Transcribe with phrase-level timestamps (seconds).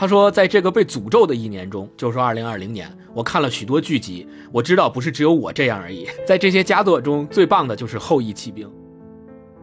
[0.00, 6.06] 他说，在这个被诅咒的一年中，就是说二零二零年，我看了许多剧集，我知道不是只有我这样而已。
[6.24, 8.64] 在这些佳作中，最棒的就是《后羿骑兵》。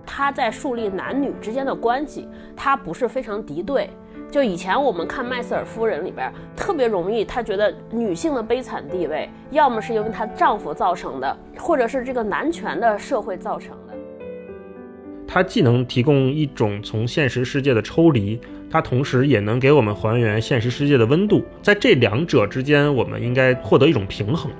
[0.05, 3.89] 他在树立男女之间的关系，他不是非常敌对。
[4.29, 13.93] 就以前我们看《麦瑟尔夫人》里边，特别容易，她觉得女性的悲惨地位，要么是因为她丈夫造成的，或者是这个男权的社会造成的。
[15.25, 18.39] 它既能提供一种从现实世界的抽离，
[18.69, 24.51] 它同时也能给我们还原现实世界的温度，在这两者之间，我们应该获得一种平衡。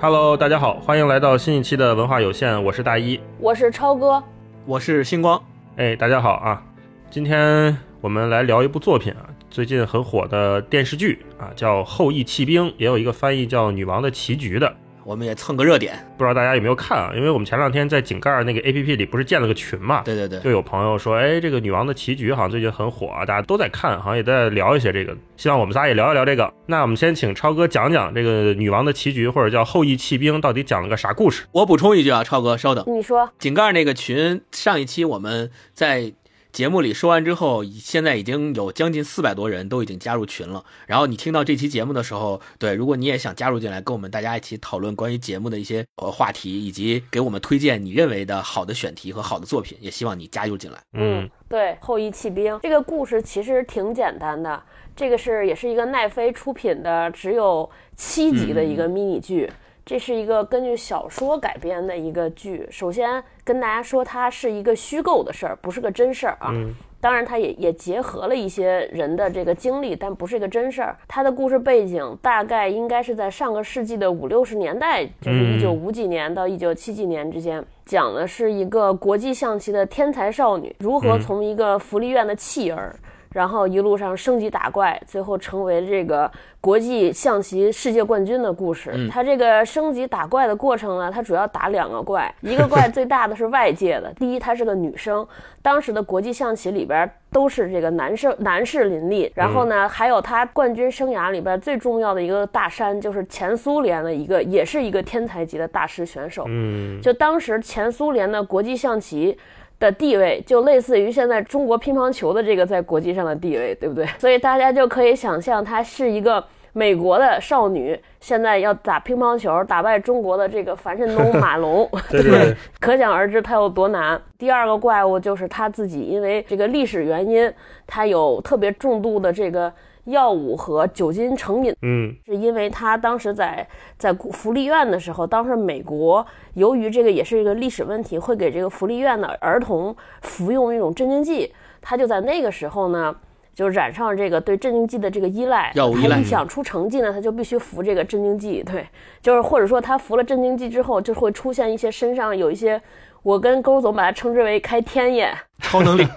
[0.00, 4.22] Hello，大家好，欢迎来到新一期的文化有限，我是大一，我是超哥，
[4.66, 5.40] 我是星光。
[5.76, 6.62] 哎，大家好啊！
[7.08, 14.74] 今天我们来聊一部作品啊，最近很火的电视剧啊，叫《后羿弃兵》，也有一个翻译叫《女王的棋局》的。
[15.04, 17.12] 我们也蹭个热点，不知道大家有没有看啊？
[17.14, 20.02] 因为我们前两天在井盖那个 A P P 里不是建了个群嘛？
[20.04, 25.16] 对对对，就有朋友说，哎，这个女王的棋局好像最近很火啊，大家都在看，好像也在聊一些这个。
[25.36, 26.52] 希望我们仨也聊一聊这个。
[26.66, 31.44] 那我们先请超哥讲讲这个女王的棋局，或者叫后羿弃兵，到底讲了个啥故事？
[31.52, 36.12] 我补充一句啊，超哥稍等，你说井盖那个群上一期我们在。
[36.54, 40.64] 节目里说完之后，现在已经有将近四百多人都已经加入群了。
[40.86, 50.78] 然后你听到这期节目的时候，对，如果你也想加入进来，跟我们大家一起讨论关于节目的一些呃话题，以及给我们推荐你认为的好的选题和好的作品，也希望你加入进来。
[50.92, 54.62] 嗯，对，后羿弃兵这个故事其实挺简单的，
[54.94, 59.50] 这个是也是一个奈飞出品的，只有七集的一个迷你剧。
[59.84, 62.66] 这是一个根据小说改编的一个剧。
[62.70, 66.50] 首先跟大家说，它是一个虚构的事儿，不是个真事儿啊。
[66.52, 66.74] 嗯。
[67.00, 70.96] 当然，它也也结合了一些人的这个经历，但不是一个真事儿。
[71.06, 82.96] 它的故事背景大概应该是在上个世纪的五六十年代，就是一九五几年到一九七几年之间，讲的是一个国际象棋的天才少女如何从一个福利院的弃儿。
[83.34, 86.30] 然后一路上升级打怪，最后成为这个
[86.60, 88.92] 国际象棋世界冠军的故事。
[89.10, 94.12] 他这个升级打怪的过程呢，他主要打两个怪，一个怪最大的是外界的。
[94.16, 95.26] 第一，她是个女生，
[95.60, 99.30] 当时的国际象棋里边都是这个男生男士林立。
[99.34, 106.44] 然后呢，还有他冠军生涯里边最重要的一个大山，就是前苏联的一个，也是一个天才级的大师选手。
[106.46, 109.36] 嗯，就当时前苏联的国际象棋。
[109.84, 114.06] 的地位就类似于现在中国乒乓球的这个在国际上的地位，对不对？
[114.18, 124.20] 所以大家就可以想象，她是一个美国的少女，现在要打乒乓球打败中国的这个樊振东、马龙， 对对，可想而知她有多难。
[124.38, 127.52] 第二个怪物就是她自己，因为这个历史原因，
[127.86, 129.72] 她有特别重度的这个。
[130.04, 133.66] 药物和酒精成瘾，嗯，是因为他当时在
[133.96, 143.14] 在福利院的时候，当时美国由于这个也是一个历史问题，会给这个福利院的儿童服用一种镇静剂，他就在那个时候呢，
[143.54, 146.22] 就染上这个对镇静剂的这个依赖，药物依赖。
[146.22, 148.86] 想出成绩呢，他就必须服这个镇静剂，对，
[149.22, 152.80] 就是或者说他服了镇静剂之后，就会出现一些身上有一些，
[153.22, 156.06] 我跟勾总把它称之为开天眼，超能力。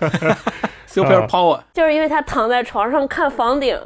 [0.87, 3.79] Super power，就是因为他躺在床上看房顶，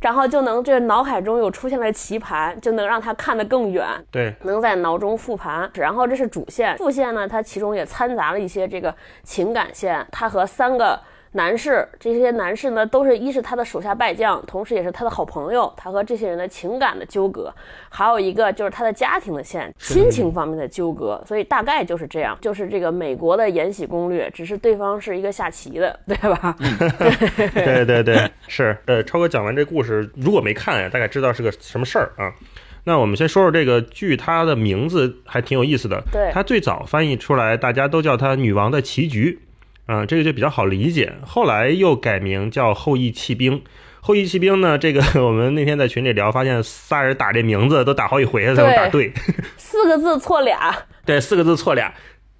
[0.00, 3.86] 然后就能这脑海中有出现了棋盘，就能让他看得更远。
[4.10, 5.70] 对，能在脑中复盘。
[5.74, 10.98] 然后这是主线，副线呢，它其中也掺杂了一些这个情感线，它和三个。
[11.36, 15.72] 男士，这些男士呢，都是一是他的手下败将，同时也是他的好朋友。
[15.76, 17.52] 他和这些人的情感的纠葛，
[17.88, 21.20] 还有一个就是他的家庭的线，亲情方面的纠葛。
[21.26, 26.56] 所以大概就是这样，就是这个美国的《延禧攻略》，只是对方是一个下棋的，对吧？
[27.52, 28.76] 对对对，是。
[28.86, 32.32] 呃，超哥讲完这故事，如果没看呀，大概知道是个什么事儿啊。
[32.84, 36.00] 那我们先说说这个剧，它的名字还挺有意思的。
[36.12, 39.40] 对，它最早翻译出来，大家都叫它“女王的棋局”。
[39.86, 41.12] 嗯，这个就比较好理解。
[41.26, 43.58] 后来又改名叫《后羿弃兵》。
[44.00, 49.12] 后羿弃兵呢，这个 我们那天在群里聊，发现仨人打这名字都打好几回才能打对。
[49.56, 50.74] 四个字错俩。
[51.04, 51.92] 对，四个字错俩，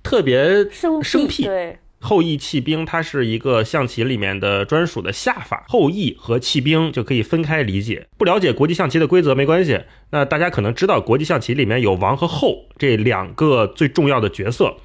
[0.03, 1.45] 特别生生僻。
[1.45, 5.65] 对，后羿弃兵，它是一个象棋里面的专属的下法。
[5.69, 8.07] 后羿和弃兵就可以分开理解。
[8.19, 9.81] 不了解国际象棋的规则没关系。
[10.11, 14.77] 那大家可能知道，国际象棋里面有王和后这两个最重要的角色。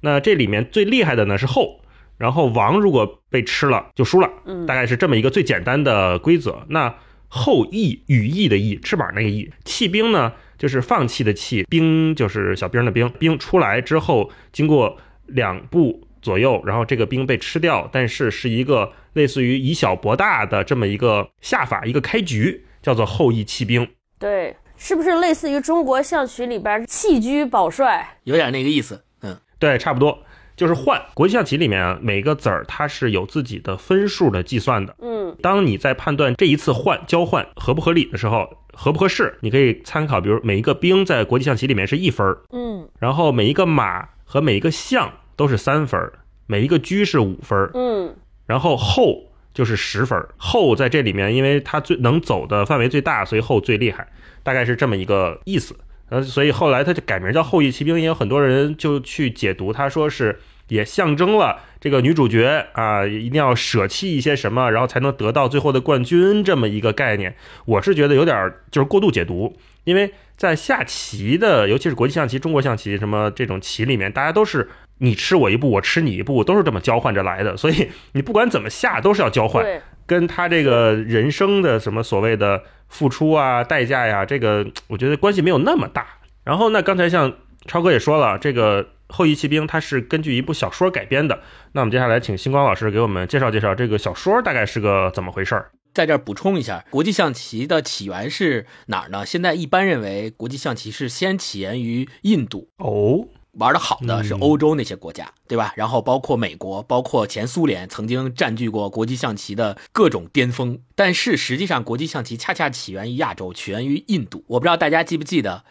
[0.00, 1.80] 那这里面最厉害的呢是后。
[2.18, 6.66] 然后王如果被吃了就输了，嗯，大概是这么一个最简单的规则。
[6.68, 6.94] 那
[7.28, 23.86] 后羿羽翼的翼，翅膀那个翼，弃兵呢就是放弃的弃，兵就是小兵的兵，兵出来之后经过两步左右，然后这个兵被吃掉，但是是一个类似于以小博大的这么一个下法，一个开局，叫做后羿弃兵。
[24.18, 28.16] 对，是不是类似于中国象棋里边弃车保帅？
[28.24, 30.18] 有点那个意思，嗯，对，差不多。
[30.58, 31.00] 就是换。
[31.14, 34.94] 国际象棋里面啊，每个子儿它是有自己的分数的计算的。
[35.00, 46.12] 嗯当你在判断这一次换交换合不合理的时候，合不合适，你可以参考，比如每一个兵在国际象棋里面是一分儿，嗯然后每一个马和每一个象都是三分儿，
[46.46, 48.12] 每一个车是五分儿，嗯
[48.46, 49.22] 然后后
[49.54, 50.28] 就是十分儿。
[50.36, 54.08] 后在这里面，因为它最能走的范围最大，所以后最厉害，
[54.42, 55.76] 大概是这么一个意思。
[56.10, 60.38] 呃，所以后来他就改名叫后羿骑兵，也有很多人就去解读，他说是
[60.68, 67.34] 也象征了这个女主角啊，一定要舍弃一些什么，然后才能得到最后的冠军这么一个概念。
[67.66, 74.68] 我是觉得有点儿就是过度解读，因为在下棋的，尤其是国际象棋、中国象棋什么这种棋里面，大家都是
[74.98, 79.64] 你吃我一步，我吃你一步，都是这么交换着来的，所以你不管怎么下都是要交换。
[80.06, 86.06] 跟他这个人生的什么所谓的付出啊、代价呀，这个 我觉得关系没有那么大。
[86.44, 87.32] 然后呢，刚才像
[87.66, 91.38] 超哥也说了，这个《后羿骑兵》它是根据一部小说改编的。
[91.72, 95.70] 那我们接下来请星光老师给我们介绍介绍这个小说大概是个怎么回事儿。
[95.94, 99.26] 在这儿补充一下，国际象棋的起源是哪儿呢？
[99.26, 103.26] 现在一般认为国际象棋是先起源于印度，哦，
[103.58, 105.72] 玩的好的是嗯欧洲那些国家，对吧？
[105.76, 110.78] 然后包括美国，包括前苏联曾经占据过国际象棋的各种巅峰。
[110.94, 114.44] 但是实际上，国际象棋恰恰起源于亚洲，起源于印度。
[114.46, 115.64] 我不知道大家记不记得，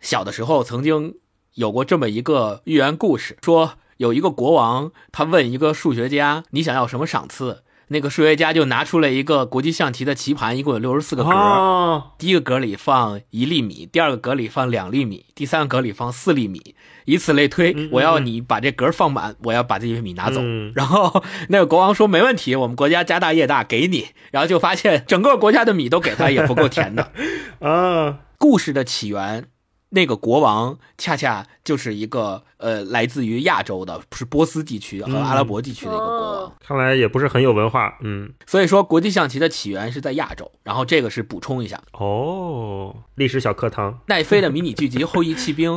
[0.00, 1.16] 小的时候曾经
[1.54, 11.30] 有过这么一个寓言故事，说有一个国王，他问一个数学家：“你想要什么赏赐？”那个数学家就拿出了一个国际象棋的棋盘，一共有六十四个格。
[11.30, 16.74] 哦，第一个格里放一粒米，第二个格里放两粒米，第三个格里放四粒米，
[17.04, 17.72] 以此类推。
[17.72, 20.40] 嗯嗯我要你把这格放满，我要把这些米拿走。
[20.42, 24.08] 嗯然后那个国王说没问题，我们国家家大业大，给你。
[24.30, 27.12] 然后就发现整个国家的米都给他也不够填的。
[27.60, 29.46] 啊，故事的起源，
[29.94, 36.32] 那个国王恰恰就是一个呃来自于亚洲的，是波斯地区和阿拉伯地区的一个国王。
[36.44, 37.98] 哦看来也不是很有文化。
[38.02, 40.50] 嗯，所以说，国际象棋的起源是在亚洲。
[40.62, 41.82] 然后这个是补充一下。
[41.92, 43.98] 哦，历史小课堂。
[44.06, 45.72] 奈飞的迷你剧集《后裔骑兵》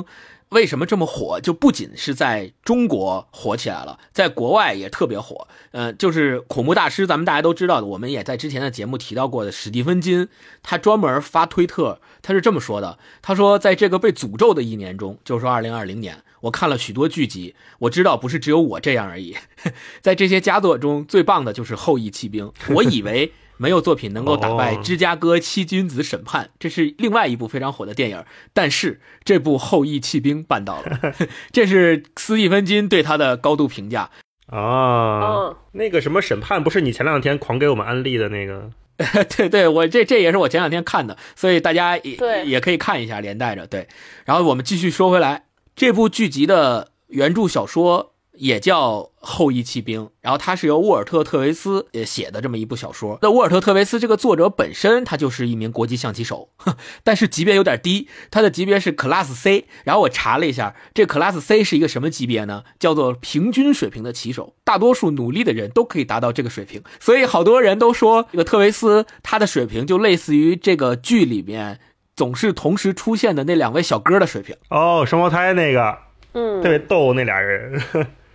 [0.55, 1.37] 为什么这么火？
[1.41, 5.49] 就不仅是在中国火起来了，在国外也特别火。
[5.71, 10.29] 呃，就是恐怖大师，咱们大家都知道的，我们也在之前的节目提到过的史蒂芬金，
[10.63, 19.35] 他专门发推特，他是这么说的：他说，在这个被诅咒的一年中，就是说二零二零年，我看了许多剧集，我知道不是只有我这样而已。
[19.99, 23.33] 在这些佳作中，最棒的就是《后羿骑兵》，我以为。
[23.57, 28.23] 没有作品能够打败哦《芝加哥七君子审判》，这是另外一部非常火的电影。
[28.53, 31.13] 但是这部《后裔弃兵》办到了，
[31.51, 34.09] 这是斯蒂芬金对他的高度评价。
[34.47, 38.69] 啊，嗯那个什么审判不是你前两天狂给我们安利的那个？
[39.35, 43.87] 对对，我这这也是我前两天看的，所以大家也也可以看一下，连带着对。
[44.23, 53.17] 然后我们继续说回来，这部剧集的原著小说也叫《后羿骑兵》，然后它是由沃尔特·特维斯呃写的这么一部小说。
[53.21, 59.65] 那沃尔特·特维斯这个作者本身他就是一名国际象棋手，哼但是级别有点低，他的级别是 Class C。
[59.83, 62.63] 然后我查了一下，这 Class C 是一个什么级别呢？
[62.79, 66.83] 叫做平均水平的棋手，大多数努力的人都可以达到这个水平。
[66.99, 71.79] 所以好多人都说这个特维斯他的水平就类似于这个剧里面
[72.15, 74.55] 总是同时出现的那两位小哥的水平。
[74.69, 75.97] 哦，双胞胎那个
[76.33, 77.81] 嗯特别逗，那俩人。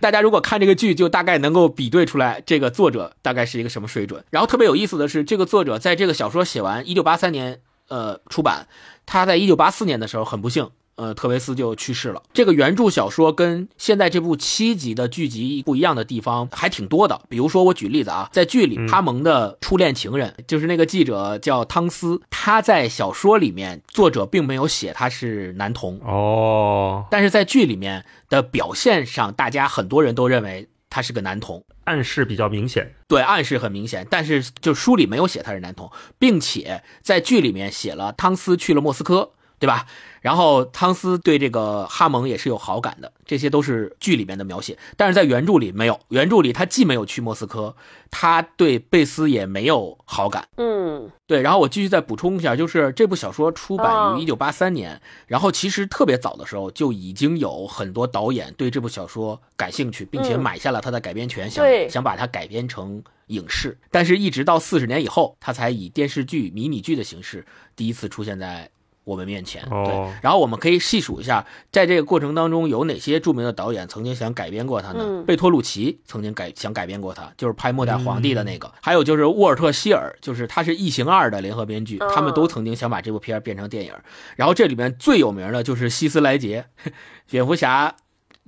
[0.01, 4.25] 大家如果看这个剧，就大概能够比对出来这个作者大概是一个什么水准。
[4.31, 8.67] 然后特别有意思的是，这个作者在这个小说写完，一九八三年呃出版，
[9.05, 10.71] 他在一九八四年的时候很不幸。
[10.95, 12.21] 呃，特维斯就去世了。
[12.33, 17.21] 这个原著小说跟现在这部七集的剧集不一样的地方还挺多的。
[17.29, 32.93] 比如说，我举例子啊，在剧里，哈蒙的初恋情人、就是那个记者叫汤斯，他在小说里面作者并没有写他是男童，哦，但是在剧里面的表现上，大家很多人都认为他是个男童，暗示比较明显。
[33.07, 34.05] 对，暗示很明显。
[34.09, 39.85] 但是就书里没有写他是男童，并且在剧里面写了汤斯去了莫斯科，对吧？
[40.21, 44.77] 然后汤斯对这个哈蒙也是有好感的，这些都是剧里面的描写。
[44.97, 47.75] 但是在原著里没有，原著里他既没有去莫斯科，
[48.09, 50.47] 他对贝斯也没有好感。
[50.57, 68.69] 嗯对，然后我继续再补充一下，就是这部小说出版哦于一九八三年，然后其实特别早的时候就已经有很多导演对这部小说感兴趣，并且嗯买下了它的改编权，想想把它改编成影视，但是一直到四十年以后，它才以电视剧、迷你剧的形式第一次出现在。
[69.03, 69.83] 我们面前，哦。
[69.85, 74.99] 对，然后我们可以细数一下，在这个过程当中有哪些著名的导演曾经想改编过他呢？
[75.01, 75.25] 嗯。
[75.25, 83.93] 贝托鲁奇曾经改想改编过他，就是拍《末代皇帝》的那个，还有就是沃尔特·希尔，就是他是《异形二》的联合编剧，他们都曾经想把这部片儿变成电影。
[84.35, 86.65] 然后这里面最有名的就是希斯莱杰，
[87.29, 87.95] 蝙蝠侠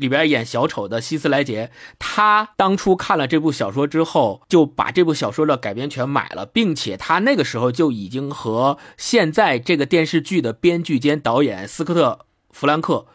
[0.04, 12.20] 里边演小丑的希斯莱杰，他当初看了这部小说之后，就把这部小说的改编权买了，并且他那个时候就已经和现在这个电视剧的编剧兼导演斯科特·
[12.52, 13.06] 弗兰克，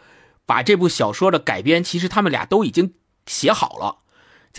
[0.46, 2.94] 把这部小说的改编，其实他们俩都已经
[3.26, 3.98] 写好了。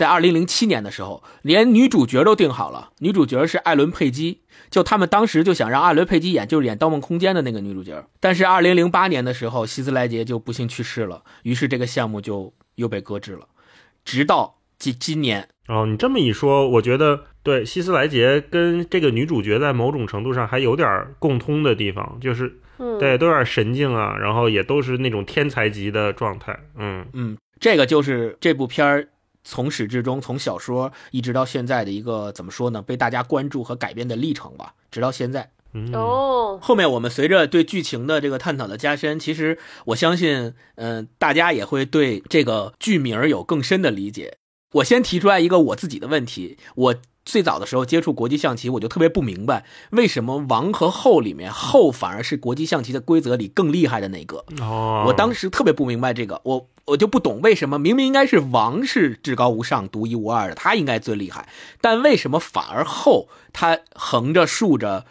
[0.00, 4.40] 在二零零七年的时候，连女主角都定好了，女主角是艾伦·佩姬。
[4.70, 8.02] 就他们当时就想让艾伦·佩姬演，就是演《盗梦空间》的那个女主角。
[8.18, 13.46] 但是二零零八年的时候，希斯莱杰就不幸去世了，于是这个项目就又被搁置了，
[14.02, 15.46] 直到今今年。
[15.68, 22.58] 哦，你这么一说，我觉得对希斯莱杰跟这个女主角在某种程度上还有点共通的地方，就是
[22.98, 26.58] 对都有点神经啊，然后也都是那种天才级的状态。
[26.78, 29.08] 嗯嗯，这个就是这部片儿。
[29.42, 32.82] 从始至终，从小说一直到现在的一个怎么说呢？
[32.82, 35.50] 被大家关注和改编的历程吧，直到现在。
[35.92, 44.38] 哦，后面我们随着对剧情的这个探讨的加深，其实我相信，嗯，大家也会对这个剧名有更深的理解。
[44.72, 46.94] 我先提出来一个我自己的问题，我。
[47.24, 54.44] 最早的时候接触国际象棋，我就特别不明白，为什么王和后里面后反而是国际象棋的规则里更厉害的那个。
[54.60, 61.48] 哦，我当时特别不明白这个，我我就不懂为什么明明应该是王是至高无上、独一无二的，他应该最厉害，
[61.80, 65.04] 但为什么反而后他横着竖着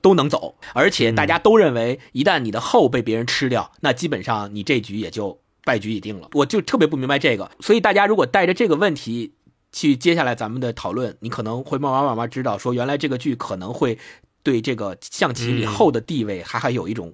[0.00, 6.28] 都能走，而且大家都认为一旦你的后被别人吃掉，那基本上你这局也就败局已定了。
[6.32, 9.34] 我就特别不明白这个，所以大家如果带着这个问题。
[9.72, 13.98] 去接下来咱们的讨论，你可能会慢慢慢慢知道，说原来这个剧可能会
[14.42, 17.12] 对这个象棋以后的地位还还有一种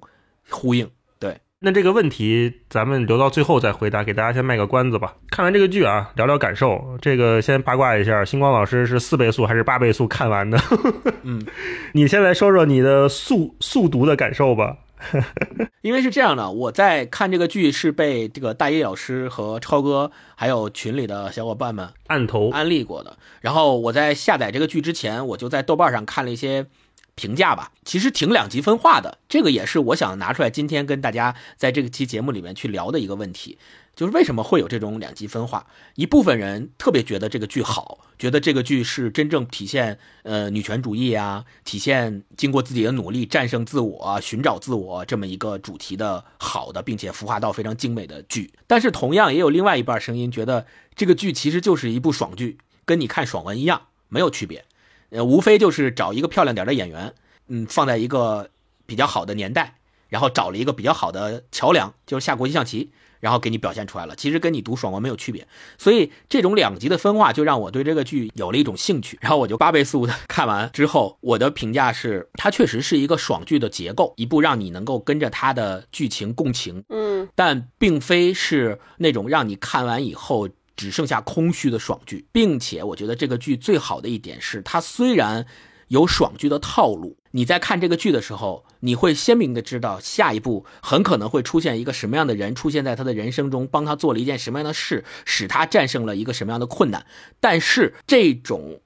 [0.48, 0.88] 呼应。
[1.18, 5.14] 对，那这个问题咱们留到最后再回答，给大家先卖个关子吧。
[5.30, 6.98] 看完这个剧啊，聊聊感受。
[7.00, 10.58] 这个先八卦一下，星光老师是四倍速还是八倍速看完的？
[11.24, 11.44] 嗯，
[11.92, 14.76] 你先来说说你的速速读的感受吧。
[15.82, 23.16] 因为是这样的，我在看这个剧是被这个大一老师和超哥还有群里的小伙伴们按头安利过的。
[23.40, 26.66] 然后我在下载这个剧之前，我就在豆瓣上看了一些
[27.14, 29.18] 评价吧，其实挺两极分化的。
[29.28, 33.58] 这个也是我想拿出来今天跟大家在这个期节目里面去聊的一个问题。
[33.96, 35.66] 就是为什么会有这种两极分化？
[35.94, 48.52] 一部分人特别觉得这个剧好，觉得这个剧是真正体现呃女权主义啊，体现经过自己的努力战胜自我、寻找自我这么一个主题的好的，并且孵化到非常精美的剧。
[48.66, 54.62] 但是同样也有另外一半声音觉得这个剧其实就是一部爽剧，跟你看爽文一样没有区别，
[55.08, 57.14] 呃，无非就是找一个漂亮点的演员，
[57.48, 58.50] 嗯，放在一个
[58.84, 59.78] 比较好的年代，
[60.10, 62.90] 然后找了一个比较好的桥梁，就是下国际象棋。
[63.20, 65.46] 然后给你表现出来了，其实跟你读爽文没有区别，
[65.78, 69.18] 所以这种两极的分化就让我对这个剧有了一种兴趣。
[69.22, 82.26] 然后我就八倍速的看完之后，我的评价是，它确实是一个爽剧的结构，一部让你能够跟着它的剧情共情，嗯，但并非是那种让你看完以后只剩下空虚的爽剧。
[82.32, 85.46] 并且我觉得这个剧最好的一点是，它虽然。
[85.88, 97.06] 有爽剧的套路，你在看这个剧的时候，你会鲜明的知道下一步很可能会出现一个什么样的人出现在他的人生中，帮他做了一件什么样的事，使他战胜了一个什么样的困难。
[97.38, 98.80] 但是这种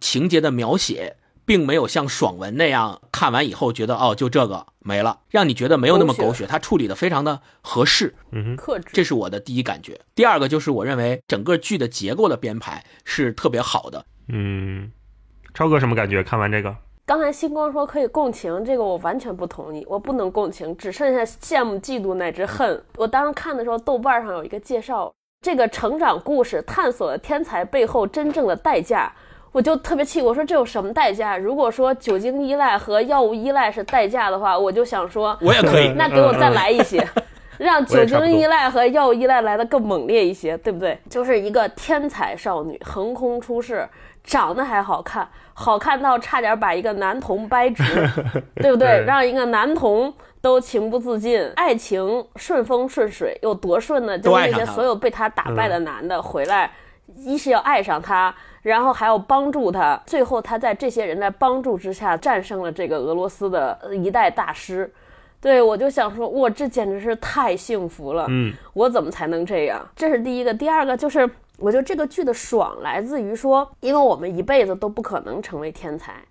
[0.00, 6.46] 情节的描写，并没有像爽文那样看完以后觉得哦，就这个没了，让你觉得没有那么狗血。
[6.46, 8.90] 他处理的非常的合适，嗯，克制。
[8.92, 10.00] 这是我的第一感觉。
[10.14, 14.92] 第二个就是我认为整个剧的结构的编排是特别好的，嗯。
[15.54, 16.20] 超哥什么感觉？
[16.20, 16.74] 看完这个，
[17.06, 22.82] 刚才星光说可以共情，这个我完全不同意，我不能共情，只剩下羡慕、嫉妒乃至恨。
[22.96, 29.12] 我当时看的时候，豆瓣上有一个介绍，这个成长故事探索了天才背后真正的代价，
[29.52, 31.38] 我就特别气，我说这有什么代价？
[31.38, 37.06] 如果说酒精依赖和药物依赖是代价的话，我就想说，我也可以， 那给我再来一些，
[37.58, 40.98] 让酒精依赖和药物依赖来的更猛烈一些，对不对？
[41.08, 43.88] 就是一个天才少女横空出世。
[44.26, 47.82] 长得还好看，好看到差点把一个男童掰直，
[48.56, 49.04] 对不对？
[49.06, 54.18] 让一个男童都情不自禁，爱情顺风顺水有多顺呢？
[54.18, 56.70] 就是那些所有被他打败的男的回来，
[57.16, 64.92] 一是要爱上他，然后还要帮助他，最后他在这些人的帮助之下战胜了这个俄罗斯的一代大师。
[65.40, 65.62] 对。
[65.62, 68.26] 我就想说，哇，这简直是太幸福了。
[68.28, 69.80] 嗯，我怎么才能这样？
[69.94, 71.30] 这是第一个，第二个就是。
[71.58, 76.22] 我觉得这个剧的爽来自于说，因为我们一辈子都不可能成为天才，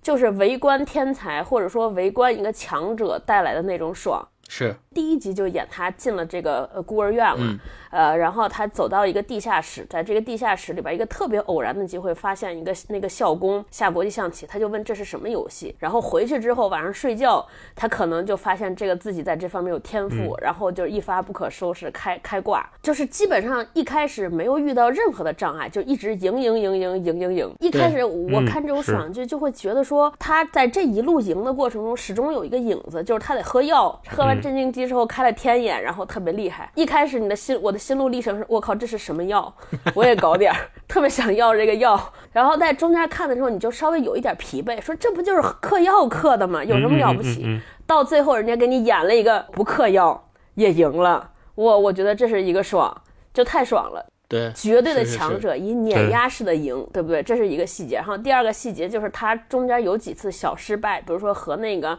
[0.00, 4.26] 就是围观天才或者说围观一个强者带来的那种爽。
[4.50, 4.74] 是。
[4.92, 7.58] 第一集就演他进了这个呃孤儿院了，嗯。
[7.90, 27.54] 呃，然后他走到一个地下室，在这个地下室里边，一个特别偶然的机会，发现一个那个校工下国际象棋，他就问这是什么游戏，然后回去之后晚上睡觉，他可能就发现这个自己在这方面有天赋，然后就一发不可收拾，开开挂，就是基本上一开始没有遇到任何的障碍，就一直赢赢赢赢赢赢赢。
[27.58, 36.70] 一开始我看这种爽剧就会觉得说，他在这一路赢的过程中，始终有一个影子，就是他得喝药，喝完镇静剂之后开了天眼，然后特别厉害。
[36.74, 39.52] 一开始你的心，我的心路历程是，我靠，这是什么药？
[39.94, 42.12] 我也搞点儿，特别想要这个药。
[42.32, 46.64] 然后在中间看的时候，你就稍微有一点疲惫，说这不就是嗑药嗑的吗？
[46.64, 47.42] 有什么了不起？
[47.44, 53.02] 嗯嗯嗯嗯到最后人家给你演了一个不嗑药也赢了，我我觉得这是一个爽，
[53.34, 54.06] 就太爽了。
[54.28, 57.20] 对，绝对的强者以碾压式的赢，对不对？
[57.20, 57.96] 这是一个细节。
[57.96, 61.98] 然后第二个细节就是他中间有几次小失败，比如说和那个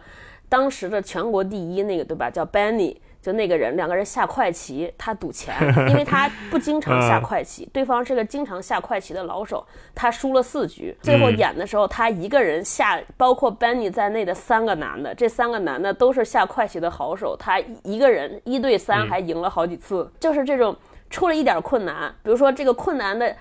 [0.51, 2.97] 当时的全国第一那个对吧，叫 Benny。
[3.21, 5.55] 就那个人，两个人下快棋，他赌钱，
[5.89, 10.97] 因为他不经常下快棋，对方是个经常下快棋的老手，他输了四局。
[11.03, 20.75] 最后演的时候，他一个人下，包括 Benny 在内的三个男的，这三个男的都是下快棋的好手，他一个人一对三还赢了好几次，就是这种
[21.11, 23.35] 出了一点困难，比如说这个困难的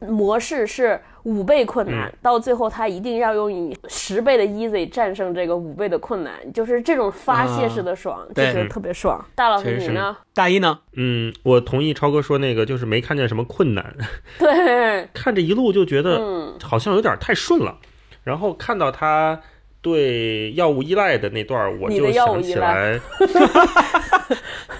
[0.00, 9.22] 模式是五倍困难，到最后他一定要用你十倍的 easy 战胜这个五倍的困难，就是这种发泄式的爽，就对觉得特别爽。
[9.34, 10.16] 大老师你呢？。
[10.32, 10.78] 大一呢？
[10.94, 13.94] 嗯，我同意超哥说那个，就是没看见什么困难，
[14.38, 17.78] 对，看这一路就觉得嗯好像有点太顺了，
[18.24, 19.40] 然后看到他
[19.82, 23.00] 对药物依赖的那段儿，我就想起来，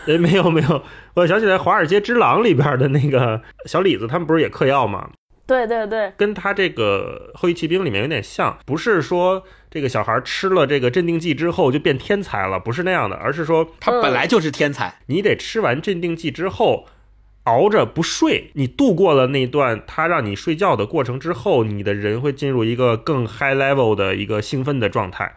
[0.06, 0.82] 哎，没有没有，
[1.14, 5.10] 我想起来《华尔街之狼》里边的那个小李子，他们不是也嗑药吗？
[5.46, 16.86] 对对对，跟他这个《后裔骑兵》里面有点像，不是说这个小孩吃了这个镇定剂之后就变天才了，不是那样的，而是说他本来就是天才，你得吃完镇定剂之后，
[17.44, 25.34] 熬着不睡，你度过了那段他让你睡觉的过程之后，你的人会进入一个更 high level 的一个兴奋的状态。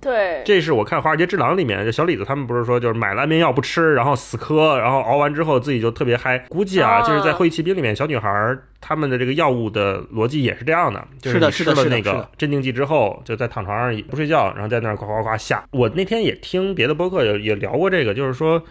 [0.00, 6.36] 对，这是我看《华尔街之狼》里面，就小李子他们不是说就是买了安眠药不吃，然后死磕，然后熬完之后自己就特别嗨。
[6.48, 15.62] 估计啊，啊就是在《会议骑兵》里面，小女孩儿她们的这个药物的逻辑也是这样的，就是吃了那个镇定剂之后，就在躺床上不睡觉，然后在那儿呱呱呱下。
[15.70, 18.62] 我那天也听别的播客也也聊过这个，就是说。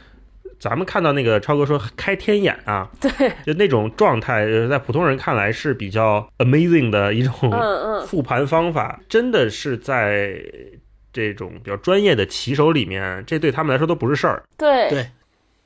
[0.60, 3.10] 咱们看到那个超哥说开天眼啊，对，
[3.46, 7.34] 就那种状态，呃在普通人看来是比较 amazing 的一种
[8.06, 10.34] 复盘方法，真的是在
[11.12, 14.44] 这种比较专业的棋手里面，这对他们来说都不是事儿。
[14.58, 14.90] 对。
[14.90, 15.08] 对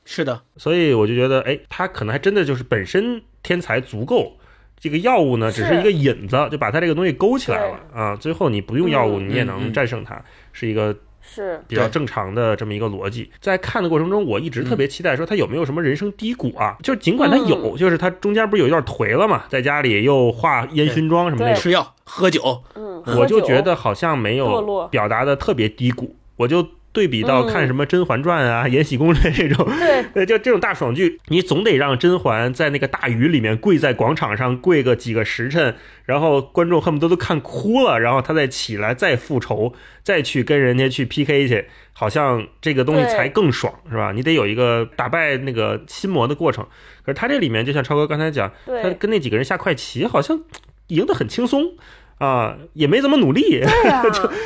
[0.08, 4.38] 是的，所以我就觉得，哎，他可能还真的就是本身天才足够，
[4.78, 5.80] 这个药物呢只是是。
[5.80, 8.14] 一个引子，就把他这个东西勾起来了啊。
[8.14, 10.96] 最后你不用药物，嗯你也嗯能嗯战胜它，是一个
[11.28, 13.30] 是，比较正常的这么一个逻辑。
[13.40, 16.76] 在看的过程中，我一直特别期待说他有没有什么人生低谷啊？
[16.82, 21.54] 就是尽管他有，就是他中间不是有一段颓了嘛，在家里又化烟熏妆什么的。
[21.54, 35.74] 吃药喝酒，嗯，我就觉得好像没有表达的特别低谷，我就对比到嗯看什么《甄嬛传》啊、延禧攻略》这种，对， 呃，就这种大爽剧，你总得让甄嬛在那个大雨里面跪在广场上跪个几个时辰，
[36.06, 44.12] 然后观众恨不得都看哭了，然后她再起来再复仇，再去跟人家去 PK 去，好像这个东西才更爽，是吧？
[44.12, 46.66] 你得有一个打败那个心魔的过程。
[47.04, 48.50] 可是他这里面，就像超哥刚才讲，
[48.82, 50.40] 他，跟那几个人下快棋，好像
[50.86, 51.74] 赢得很轻松
[52.18, 54.02] 啊，也没怎么努力，对呀、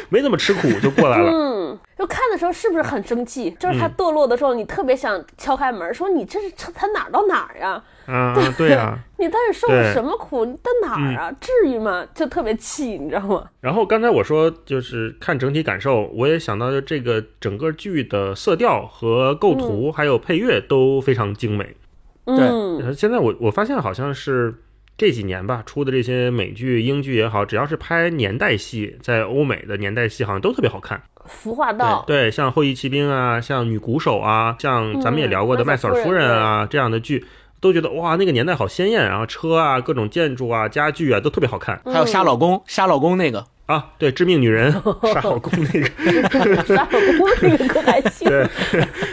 [0.08, 1.30] 没怎么吃苦就过来了。
[1.30, 1.59] 嗯，
[2.00, 3.50] 就看的时候是不是很生气？
[3.60, 7.84] 就是他嗯堕落的时候，你特别想敲开门，说你这是才哪儿到哪儿呀？
[8.06, 8.98] 嗯， 对啊。
[9.20, 10.46] 你到底受了什么苦？
[10.46, 11.30] 你到哪儿啊？
[11.38, 12.06] 至于吗？
[12.14, 13.50] 就特别气，你知道吗？
[13.60, 21.76] 然后刚才我说，就是看整体感受，我也想到，就这个整个剧的色调和构图，还有配乐都非常精美。
[22.24, 24.54] 嗯，现在我我发现好像是
[24.96, 31.02] 这几年吧出的这些美剧、英剧也好，只要是拍年代戏，在欧美的年代戏好像都特别好看。
[31.30, 37.24] 服化道，对，像《后翼骑兵》啊，像《女鼓手》啊，像咱们也聊过的《嗯麦瑟尔夫人》啊、这样的剧，
[37.60, 43.86] 都觉得哇，那个年代好鲜艳，然后车啊、各种建筑啊、家具啊都特别好看还有杀老公，杀老公那个，啊。
[43.98, 44.72] 对，《致命女人
[45.14, 48.28] 》杀老公那个， 杀老公那个可还行。
[48.28, 48.48] 对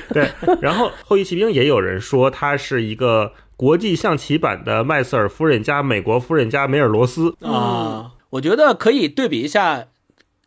[0.10, 0.30] 对。
[0.62, 7.36] 然后《后翼骑兵》也有人说它是一个国际象棋版的麦瑟尔夫人加美国夫人加梅尔罗斯。
[7.41, 9.86] 啊，我觉得可以对比一下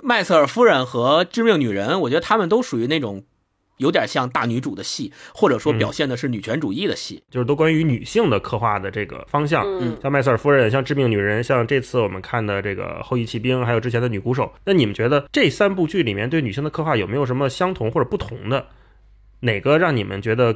[0.03, 3.25] 麦瑟尔夫人和致命女人，我觉得他们都属于那种
[3.77, 7.23] 有点像大女主的戏，或者说表现的是女权主义的戏。
[7.31, 14.53] 就是都关于女性的刻画的这个方向，嗯像麦瑟尔夫人，像致命女人，像这次我们看的这个后裔骑兵，还有之前的女鼓手。
[14.65, 18.67] 那你们觉得这三部剧里面对女性的刻画有没有什么相同或者不同的？
[19.41, 20.55] 哪个让你们觉得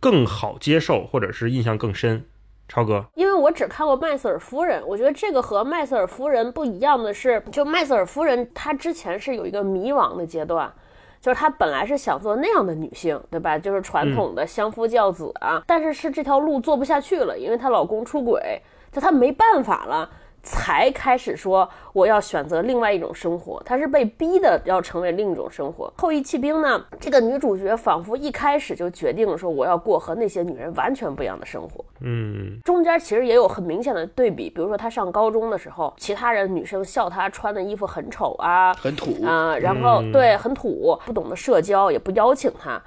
[0.00, 2.24] 更好接受，或者是印象更深？
[2.66, 10.72] 超哥，因为我只看过麦瑟尔夫人，我觉得这个和麦瑟尔夫人不一样的是，就麦瑟尔夫人她之前是有一个迷惘的阶段，
[11.20, 13.58] 就是她本来是想做那样的女性，对吧？
[13.58, 20.10] 就是传统的相夫教子啊，但是是这条路做不下去了，因为她老公出轨，就她没办法了。
[20.44, 25.92] 才开始说我要选择另外一种生活，她是被逼的要成为另一种生活。
[25.96, 31.84] 后羿弃兵呢，这个女主角仿佛一开始就决定了说我要过和那些女人完全不一样的生活。
[32.00, 39.24] 嗯中间其实也有很明显的对比，比如说她上高中的时候，其他人女生笑她穿的衣服很丑啊，很土。
[39.24, 42.80] 啊、然后嗯对很土，不懂得社交，也不邀请她。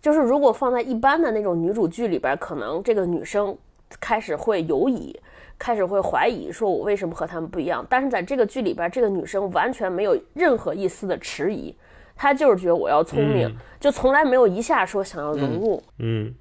[0.00, 3.56] 就是如果放在一般的那种女主剧里边，可能这个女生
[4.00, 5.18] 开始会犹疑，
[5.58, 7.84] 开始会怀疑，说我为什么和他们不一样？
[7.88, 11.74] 但是在这个剧里边，这个女生完全没有任何一丝的迟疑，
[12.14, 15.82] 她就是觉得我要聪明，嗯就从来没有一下说想要融入。
[15.98, 16.34] 嗯，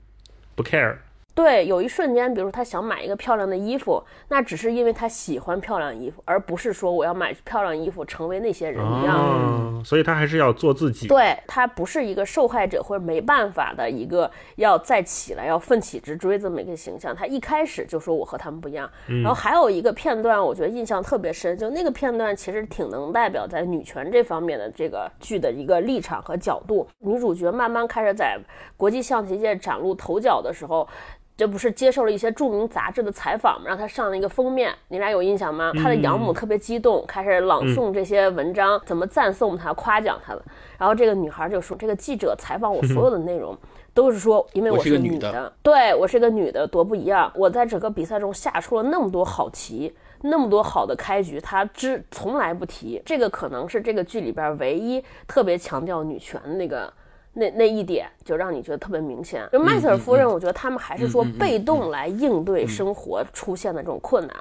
[0.56, 0.96] 不 care。
[1.36, 9.18] 对，有一瞬间，比如说他想买一个漂亮的衣服，那只是因为他喜欢漂亮衣服，而不是说我要买漂亮衣服成为那些人一样。
[9.18, 11.08] 哦，所以他还是要做自己。
[11.08, 17.16] 对他不是一个受害者或者没办法的一个要再起来要奋起直追这么一个形象。
[17.16, 18.88] 他一开始就说我和他们不一样。
[19.08, 26.88] 然后还有一个片段，我觉得印象特别深，就那个片段其实挺能代表在女权这方面的这个剧的一个立场和角度。
[27.00, 28.38] 女主角慢慢开始在
[28.78, 30.88] 国际象棋界崭露头角的时候。
[31.36, 33.66] 这不是接受了一些著名杂志的采访吗？
[33.68, 35.72] 让他上了一个封面，你俩有印象吗？
[35.76, 40.42] 他的养母特别激动，开始朗诵这些文章，怎么赞颂他、夸奖他的。
[40.78, 43.58] 然后这个女孩就说：“这个记者采访我所有的内容，
[43.96, 47.32] 都是说因为我我是是个女的女的，对我是个女的，多不一样。
[47.36, 49.92] 我在整个比赛中下出了那么多好棋，
[50.22, 53.02] 那么多好的开局，她只从来不提。
[53.04, 56.94] 这个可能是这个剧里边唯一特别强调女权的那个。”
[57.34, 59.48] 那那一点就让你觉得特别明显。
[59.52, 64.36] 就麦瑟尔夫人，我觉得他们还是说被动来应对生活出现的这种困难。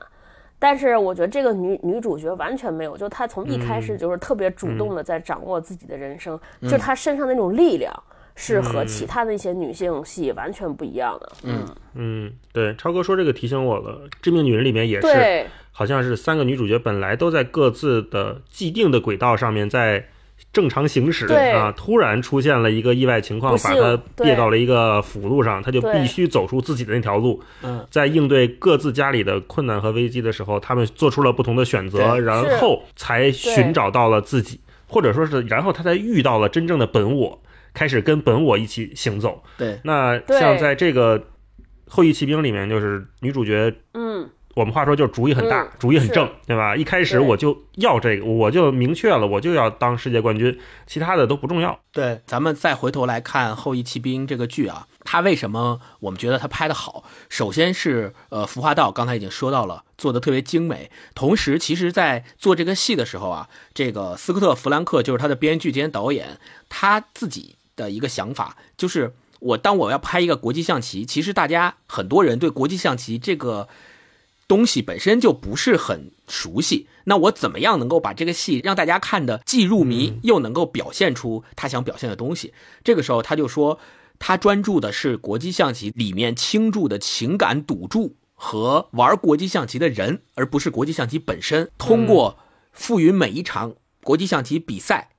[0.58, 7.92] 但是我觉得这个女女主角完全没有，就她从一开始就是特别主动的在掌握自己的人生，就她身上那种力量
[8.36, 11.32] 是和其他的一些女性戏完全不一样的。
[11.42, 20.06] 嗯，嗯，对，超哥说这个提醒我了，《致命女人》里面也是，好像是三个女主角本来都在各自的既定的轨道上面在
[20.52, 24.26] 正常行驶啊，突然出现了一个意外情况，把她对。
[24.26, 27.42] 别到了一个辅路上，他就必须走出自己的那条路。
[27.62, 37.42] 嗯，在应对各自家里的困难和危机的时候，他们做出了不同的选择，然后才寻找到了自己，或者说是，然后他才遇到了真正的本我，
[37.74, 39.42] 开始跟本我一起行走。
[39.58, 41.18] 对，那像在这个
[41.88, 46.76] 《后羿骑兵》里面，就是女主角，嗯，我们话说就是主意很大，嗯主意很正，对吧？
[46.76, 51.78] 一开始我就要这个，我就明确了，我就要当世界冠军，其他的都不重要。
[51.90, 57.04] 对，咱们再回头来看《后羿弃兵》这个剧啊，它为什么我们觉得它拍的好？
[57.28, 60.90] 首先是呃，服化道刚才已经说到了，做的特别精美。
[61.14, 66.38] 同时，其实，在做这个戏的时候啊，这个斯科特·弗兰克就是他的编剧兼导演，
[66.68, 73.68] 他自己的一个想法就是，我当我要拍一个国际象棋，其实大家很多人对国际象棋这个
[74.52, 82.52] 东西本身就不是很熟悉，那我怎么样能够把这个戏让大家看的既入迷，又能够表现出他想表现的东西？
[82.84, 83.78] 这个时候他就说，
[84.18, 91.70] 他专注的是国际象棋里面倾注的情感赌注和玩国际象棋的人，而不是国际象棋本身。
[91.78, 92.36] 通过
[92.72, 95.12] 赋予每一场国际象棋比赛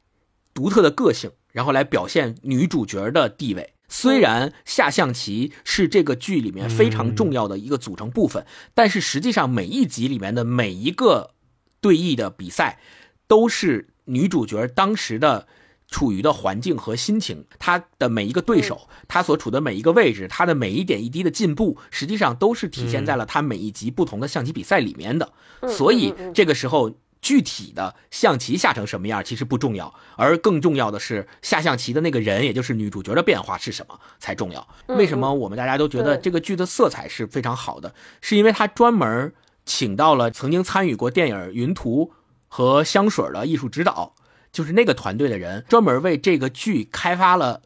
[0.54, 3.73] 独特的个性，然后来表现女主角的地位。
[3.96, 11.36] 虽然下象棋是这个剧里面非常重要的一个组成部分，但是实际上每一集里面的每一个
[11.80, 12.80] 对弈的比赛，
[13.28, 15.48] 都是女主角当时的
[15.88, 25.32] 处于的环境和心情，她的每一个对手，她所处的每一个位置，她的每一点一滴的进步，实际上都是体现在了她每一集不同的象棋比赛里面的。
[25.70, 26.92] 所以这个时候。
[27.24, 34.68] 具体的象棋下成什么样其实不重要，而更重要的是下象棋的那个人，也就是女主角的变化是什么才重要。
[34.88, 37.96] 为什么我们大家都觉得这个剧的色彩是非常好的？
[38.20, 39.34] 是因为他专门
[39.66, 42.12] 请到了曾经参与过电影《云图》
[42.50, 44.14] 和香水的艺术指导，
[44.52, 47.62] 就是那个团队的人，专门为这个剧开发了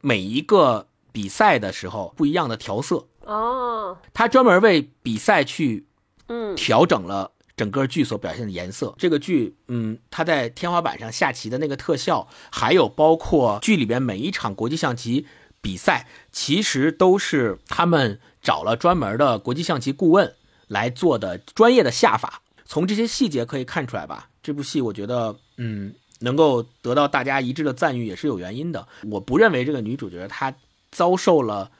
[0.00, 3.06] 每一个比赛的时候不一样的调色。
[3.26, 5.86] 哦，他专门为比赛去
[6.28, 8.94] 嗯，调整了整个剧所表现的颜色。
[8.98, 15.26] 这个剧，嗯，它在天花板上下棋的那个特效，还有包括剧里边每一场国际象棋
[15.60, 20.34] 比赛，其实都是他们找了专门的国际象棋顾问
[20.66, 22.42] 来做的专业的下法。
[22.64, 25.94] 从这些细节可以看出来吧，这部戏我觉得，嗯。
[26.20, 28.86] 能够得到大家一致的赞誉也是有原因的。
[29.10, 30.54] 我不认为这个女主角她
[30.90, 31.70] 遭受了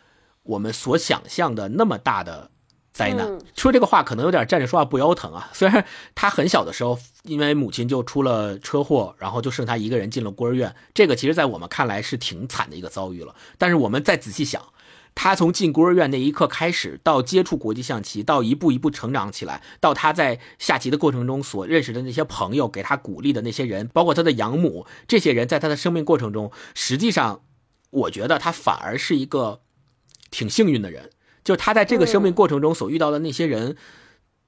[0.43, 2.51] 我们所想象的那么大的
[2.95, 3.27] 灾难。
[3.27, 5.49] 嗯说这个话可能有点站着说话不腰疼啊。
[5.53, 13.35] 虽然他很小的时候，因为母亲就出了车祸，然后就剩他一个人进了孤儿院，这个其实在我们看来是挺惨的一个遭遇了。
[13.59, 14.63] 但是我们再仔细想。
[15.17, 27.43] 他从进孤儿院那一刻开始，到接触国际象棋，到一步一步成长起来，到他在下棋的过程中所认识的那些朋友，给他鼓励的那些人，包括他的养母，这些人在他的生命过程中，实际上，
[27.91, 29.61] 我觉得他反而是一个
[30.33, 31.11] 挺幸运的人。
[31.45, 33.77] 就他在这个生命过程中所遇到的那些人，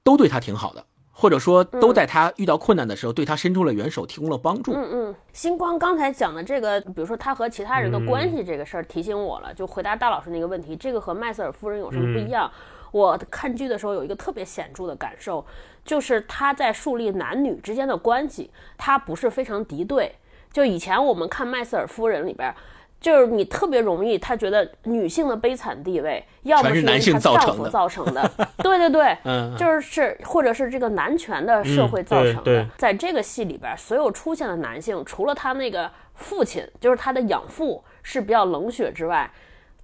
[0.03, 4.73] 都对他挺好的，或者说都在他遇到困难的时候对他伸出了援手，提供了帮助。
[4.73, 9.53] 嗯嗯，星光刚才讲的这个，比如说他和其他人的关系这个事儿，提醒我了。
[9.53, 12.51] 就回答大老师那个问题，这个和麦瑟尔夫人有什么不一样？
[12.91, 15.45] 我看剧的时候有一个特别显著的感受，
[15.85, 20.15] 就是他在树立男女之间的关系，他不是非常敌对。
[20.51, 22.51] 就以前我们看麦瑟尔夫人里边。
[22.99, 32.41] 就是你特别容易，他觉得女性的悲惨地位，要么是男因为她性造成的丈夫造成的， 对对对，嗯，就是是或者是这个男权的社会造成的。
[32.41, 39.31] 对对在这个戏里边，所有出现的男性，除了他那个父亲，就是他的养父是比较冷血之外，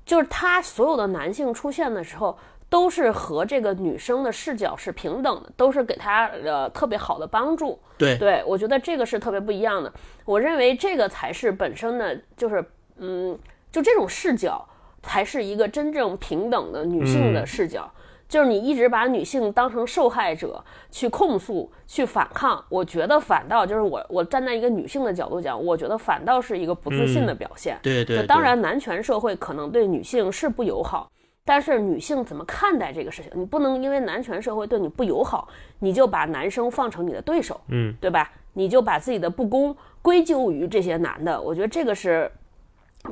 [0.03, 7.79] 就是他所有的男性出现的时候，都是和这个女生的视角是平等的，都是给他呃特别好的帮助。
[7.95, 9.93] 对对，我觉得这个是特别不一样的。
[10.25, 12.65] 我认为这个才是本身的，就是
[13.03, 13.37] 嗯，
[13.71, 14.65] 就这种视角
[15.01, 17.91] 才是一个真正平等的女性的嗯视角。
[18.29, 27.77] 就是你一直把女性当成受害者去控诉、去反抗，我觉得反倒就是我我站在一个女性的角度讲，我觉得反倒是一个不自信的表现。
[27.83, 31.11] 对对对，当然，男权社会可能对女性是不友好，
[31.45, 33.31] 但是女性怎么看待这个事情？
[33.35, 38.31] 你不能因为男权社会对你不友好，你就把男生放成你的对手，嗯，对吧？
[38.53, 42.31] 你就把自己的不公归咎于这些男的，我觉得这个是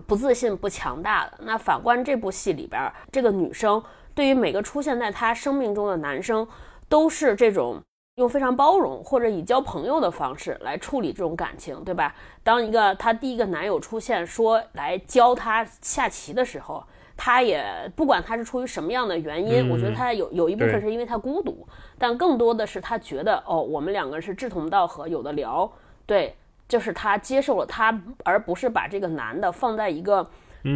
[0.08, 1.40] 不自信、不强大的。
[1.42, 3.84] 那反观这部戏里边，这个女生
[4.16, 6.48] 对于每个出现在她生命中的男生，
[6.88, 7.82] 都是这种。
[8.16, 12.14] 用非常包容或者以交朋友的方式来处理这种感情，对吧？
[12.44, 16.84] 当一个她第一个男友出现说来教她下棋的时候，
[17.16, 21.66] 她也不管他是出于什么样的原因，嗯我觉得她有有一部分是因为她孤独，
[21.98, 25.72] 但更多的是她觉得哦，我们两个人是志同道合，有的聊，
[26.06, 26.36] 对，
[26.72, 30.26] 就是他接受了他，而不是把这个男的放在一个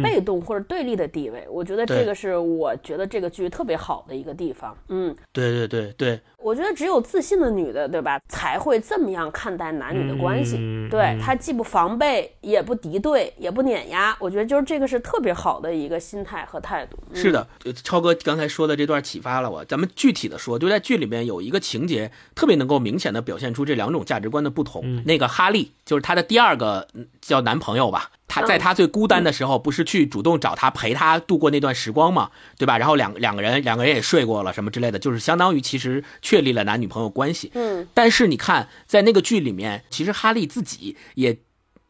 [0.02, 1.46] 被动或者对立的地位。
[1.50, 4.76] 我觉得这个是我觉得这个剧特别好的一个地方。
[4.88, 10.56] 嗯，对对对对，我觉得只有自信的女的，对吧，才会这么样看待男女的关系。
[10.58, 14.16] 嗯对嗯她既不防备，也不敌对，也不碾压。
[14.20, 16.96] 我觉得就是这个是特别好的一个心态和态度。
[17.10, 19.64] 嗯是的，呃超哥刚才说的这段启发了我。
[19.64, 25.02] 咱们具体的说，就在剧里面有一个情节特别能够明显的表现出这两种价值观的不同。
[25.04, 32.76] 那个哈利就是她的第二个嗯叫男朋友吧，他在他最孤单的时候，不是去主动找他陪他度过那段时光嘛，对吧？
[32.76, 37.50] 然后两两个人两个人也睡过了什么之类的，就是相当于其实确立了男女朋友关系。
[37.54, 41.38] 嗯，但是你看，在那个剧里面，其实哈利自己也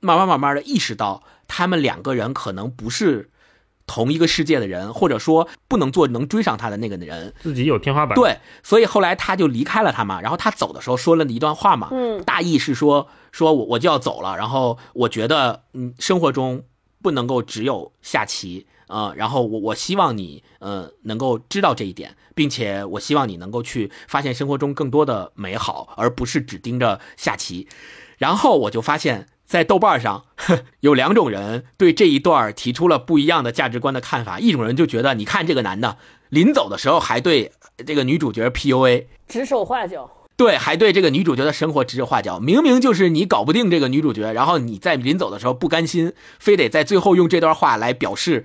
[0.01, 3.31] 慢慢慢慢的意识到，他们两个人可能不是
[3.87, 7.33] 同一个世界的人，或者说不能做能追上他的那个人。
[7.41, 10.21] 自己有天花板。，对，所以后来他就离开了他嘛。
[10.21, 16.65] 然后他走的时候说了一段话嘛，嗯大意是说说我我就要走了，然后我觉得嗯，生活中
[17.01, 27.69] 不能够只有下棋啊、呃然后我我希望你呃能够知道这一点，并且我希望你能够去发现生活中更多的美好，而不是只盯着下棋。
[28.19, 30.25] 然后我就发现，在豆瓣上
[30.81, 34.39] 有两种人对这一段提出了不一样的价值观的看法。
[34.39, 35.97] 一种人就觉得，你看这个男的
[36.29, 37.53] 临走的时候还对
[37.87, 40.11] 这个女主角 PUA，指手画脚。
[40.37, 42.39] 对，还对这个女主角的生活指手画脚。
[42.39, 48.45] 明明就是你搞不定这个女主角，然后你在临走的时候不甘心，非得在最后用这段话来表示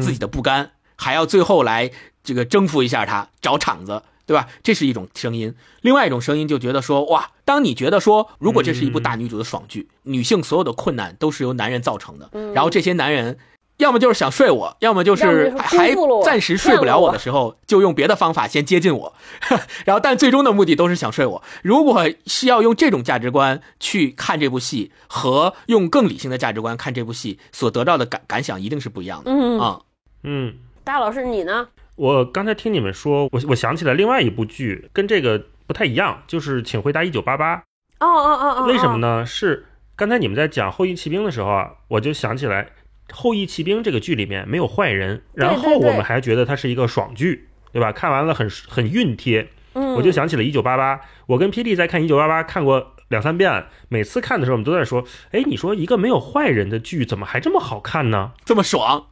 [0.00, 1.90] 自己的不甘，还要最后来
[2.24, 4.48] 这个征服一下她，找场子，对吧？
[4.62, 5.54] 这是一种声音。
[5.80, 13.38] 另外一种声音就觉得说，哇，当你觉得说，如果这是一部大女主的爽剧，女性所有的困难都是由男人造成的，然后这些男人。
[13.78, 19.12] 要么就是想睡我，要么就是还暂时睡不了我的时候，就用别的方法先接近我，
[19.84, 21.42] 然后但最终的目的都是想睡我。
[21.62, 29.30] 如果是要用这种价值观去看这部戏，和用更理性的价值观看这部戏，所得到的感感想一定是不一样的。
[29.30, 29.80] 嗯，啊、
[30.22, 31.68] 嗯，大老师你呢？
[31.96, 37.56] 我刚才听你们说，我我想起来另外一部剧，跟这个不太一样，就是《请回答一九八八》。
[38.00, 38.98] 哦哦哦哦，为什么？
[38.98, 39.24] 呢？
[39.24, 42.64] 是刚才你们在讲《后羿骑兵》的时候啊，我就想起来，
[43.10, 47.90] 《后羿骑兵》这个剧里面没有坏人，然后我们还觉得它是一个爽剧，对吧？
[47.92, 58.32] 看完了很很熨帖，嗯，我就想起了《一九八八》，我跟霹雳在看《一九八八》看过两三遍，每次看的时候我们都在说，哎，你说一个没有坏人的剧怎么还这么好看呢？
[58.44, 59.06] 这么爽，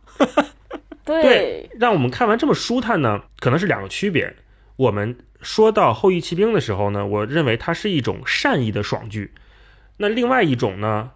[1.04, 4.34] 对，让我们看完这么舒坦呢，可能是两个区别。
[4.76, 9.32] 我们说到《后羿骑兵》的时候呢，我认为它是一种善意的爽剧。
[9.98, 11.10] 那另外一种呢，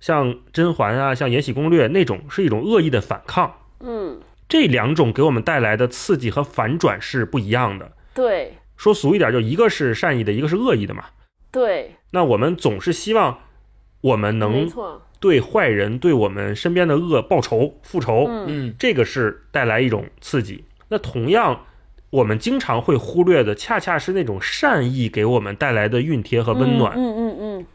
[0.00, 3.54] 像甄嬛啊，像《延禧攻略》那种，是一种恶意的反抗。
[3.80, 7.92] 嗯，这两种给我们带来的刺激和反转是不一样的。
[8.14, 11.04] 对，说俗一点，就一个是善意的，一个是恶意的嘛。
[11.52, 13.38] 对，那我们总是希望
[14.00, 20.64] 我们没能错，对坏人、对我们身边的恶报仇、复仇，嗯嗯这个是带来一种刺激。
[20.88, 21.64] 那同样，
[22.10, 26.92] 我们经常会忽略的，恰恰是那种善意给我们带来的熨贴和温暖。
[26.94, 27.66] 嗯嗯嗯，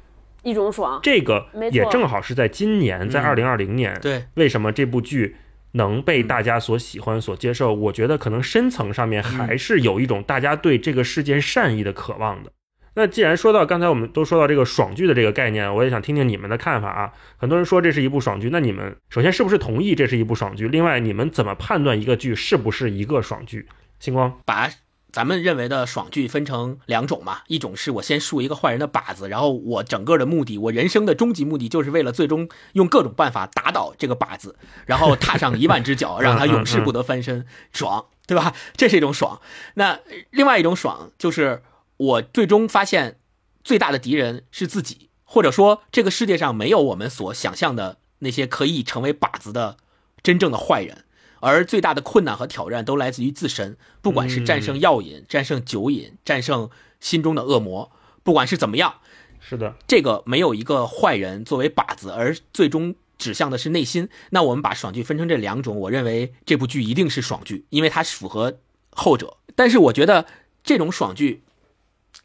[0.43, 0.99] 一种爽。
[1.01, 5.35] 这个也正好是在今年，在嗯二零二零年，对，为什么这部剧
[5.71, 7.73] 能被大家所喜欢、所接受？
[7.73, 12.51] 我觉得可能深层上面还是有一种大家对这个世界善意的渴望的。
[12.99, 17.13] 那既然说到刚才我们都说到这个爽剧的这个概念，我也想听听你们的看法啊。
[17.37, 20.67] 很多人说这是一部爽剧，那你们首先是不是同意这是一部爽剧？
[20.67, 23.67] 另外，你们怎么判断一个剧是不是一个爽剧？
[24.01, 24.69] 星光，把
[25.11, 38.53] 咱们认为的爽剧分成两种嘛，一种是我先竖一个坏人的靶子，然后我整个的目的，我人生的终极目的就是为了最终用各种办法打倒这个靶子，然后踏上一万只脚， 让他永世不得翻身，爽，对吧？
[38.75, 39.41] 这是一种爽。
[39.73, 41.63] 那另外一种爽就是
[41.99, 43.19] 我最终发现
[43.63, 49.77] 最大的敌人是自己，或者说这个世界上没有我们所想象的那些可以成为靶子的
[50.23, 51.05] 真正的坏人。
[51.41, 57.91] 而最大的困难和挑战都来自于自身，不管是战胜药瘾、战胜酒瘾、战胜心中的恶魔，
[58.23, 58.95] 不管是怎么样，
[59.39, 64.09] 是的，这个没有一个坏人作为靶子，而最终指向的是内心。
[64.31, 68.59] 那我们把爽剧分成这两种，我认为这部剧一定是爽剧，因为它符合
[68.91, 69.37] 后者。
[69.55, 70.25] 但是我觉得
[70.61, 71.43] 这种爽剧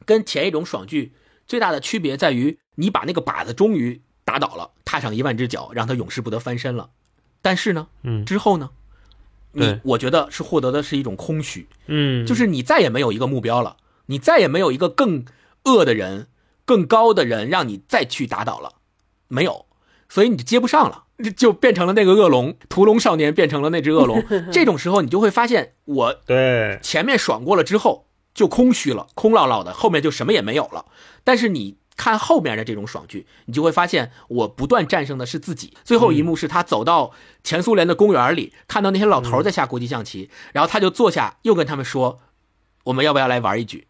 [0.04, 1.12] 跟前一种爽剧
[1.46, 6.90] 最大的区别在于，你把那个靶子终于打倒了，踏上一万只脚，让他永世不得翻身了。
[7.42, 8.70] 但是呢，嗯之后呢，
[9.52, 13.76] 你我觉得是获得的是一种空虚，嗯，就是你再也没有一个目标了，
[14.06, 15.24] 你再也没有一个更
[15.64, 16.28] 恶的人、
[16.64, 18.76] 更高的人让你再去打倒了，
[19.28, 19.66] 没有，
[20.08, 21.04] 所以你就接不上了，
[21.36, 24.24] 就变成了那个恶龙，屠龙少年变成了那只恶龙。
[24.50, 30.84] 这种时候，你就会发现，我对，前面爽过了之后就空虚了，空落落的，后面就什么也没有了。
[31.22, 35.74] 但是你看后面的这种爽剧，你就会发现，我不断战胜的是自己。
[35.84, 37.12] 最后一幕是他走到
[37.44, 42.18] 前苏联的公园里，看到那些老头在下国际象棋，然后他就坐下，又跟他们说
[42.84, 43.86] ：“我们要不要来玩一局？”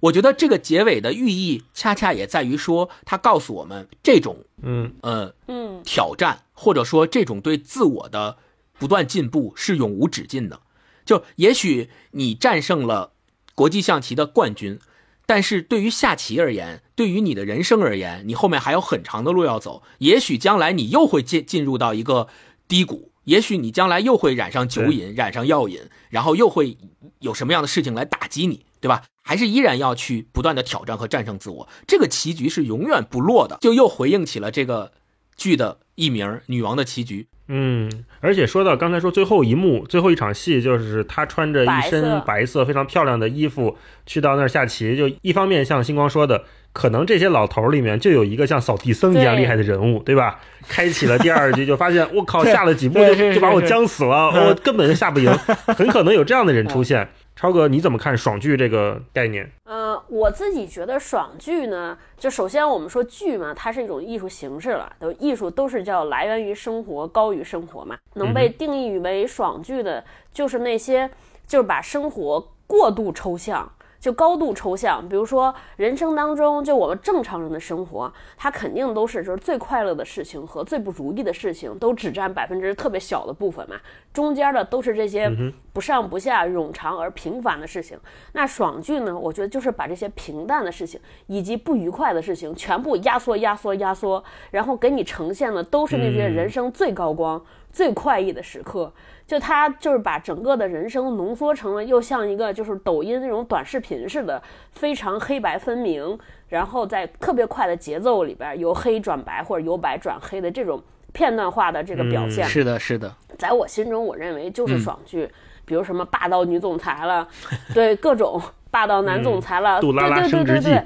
[0.00, 8.38] 我觉得这个结尾的寓意，恰恰也在于说，他告诉我们这种嗯呃嗯挑战，或者说这种对自我的
[8.78, 10.60] 不断进步是永无止境的。
[11.04, 13.12] 就也许你战胜了
[13.60, 14.78] 国际象棋的冠军，
[15.26, 19.82] 但是对于下棋而言，对于你的人生而言，你后面还有很长的路要走。
[19.98, 22.28] 也许将来你又会进进入到一个
[22.66, 26.78] 低谷，也许你将来又会染上酒瘾，染上药瘾，然后又会
[27.18, 29.02] 有什么样的事情来打击你，对吧？
[29.20, 33.58] 还是依然要去不断的挑战和战胜自我，这个棋局是永远不落的。
[33.60, 34.92] 就又回应起了这个
[35.36, 37.28] 剧的艺名《女王的棋局》。
[37.52, 50.38] 嗯，而且说到刚才说最后一幕，最后一场戏，就是他穿着一身白色非常漂亮的衣服去到那儿下棋，就一方面像星光说的，可能这些老头儿里面就有一个像扫地僧一样厉害的人物，对吧？
[50.68, 55.28] 开启了第二局，就发现我靠， 下了几步就就把我是僵死了，嗯我根本就下不赢，
[55.76, 57.08] 很可能有这样的人出现。
[57.40, 59.50] 超哥，你怎么看爽剧这个概念？
[59.64, 67.96] 呃，我自己觉得爽剧呢，就首先我们说剧嘛，它是一种艺术形式了，都艺术都是叫来源于生活，高于生活嘛。
[68.12, 71.08] 能被定义为爽剧的，就是那些
[71.46, 73.72] 就是把生活过度抽象。
[74.00, 83.76] 就高度抽象，比如说人生当中，就我们正常人的生活，它肯定都是就是最快乐的事情和最不如意的事情，都只占百分之特别小的部分嘛，
[84.12, 85.30] 中间的都是这些
[85.74, 87.98] 不上不下、冗长而平凡的事情。
[88.32, 97.40] 那爽剧呢，我觉得就是把这些平淡的事情以及不愉快的事情全部压缩、压缩、压缩，然后给你呈现的都是那些人生最高光、
[97.72, 98.92] 最快意的时刻。
[99.26, 115.30] 就他就是把整个的人生浓缩成了，又像一个就是抖音那种短视频似的，非常黑白分明，然后在特别快的节奏里边由黑转白或者由白转黑的这种片段化的这个表现，是的，是的，在我心中，我认为就是嗯爽剧，
[115.64, 117.28] 比如什么霸道女总裁了，
[117.72, 118.42] 对各种
[118.72, 120.84] 霸道男总裁了，对对对对对，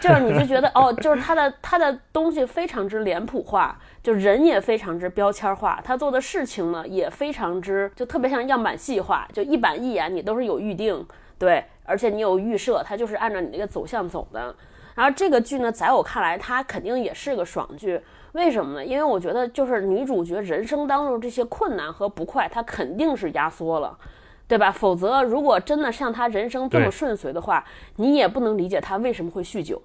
[0.00, 11.04] 就是你就觉得哦，就是他的他的东西非常之脸谱化，就人也非常之标签化，他做的事情呢也非常之就特别像样板戏化，就一板一眼你都是有预定。
[11.38, 14.54] 对，而且你有预设，它就是按照你那个走向走的。
[14.94, 17.98] 然后这个剧呢，在我看来，它肯定也是个爽剧。
[18.32, 18.84] 为什么呢？
[18.84, 23.98] 因为我觉得就是女主角人生当中这些困难和不快，她肯定是压缩了，
[24.46, 24.70] 对吧？
[24.70, 27.64] 否则，如果真的像她人生这么顺遂的话，
[27.96, 29.80] 你也不能理解她为什么会酗酒。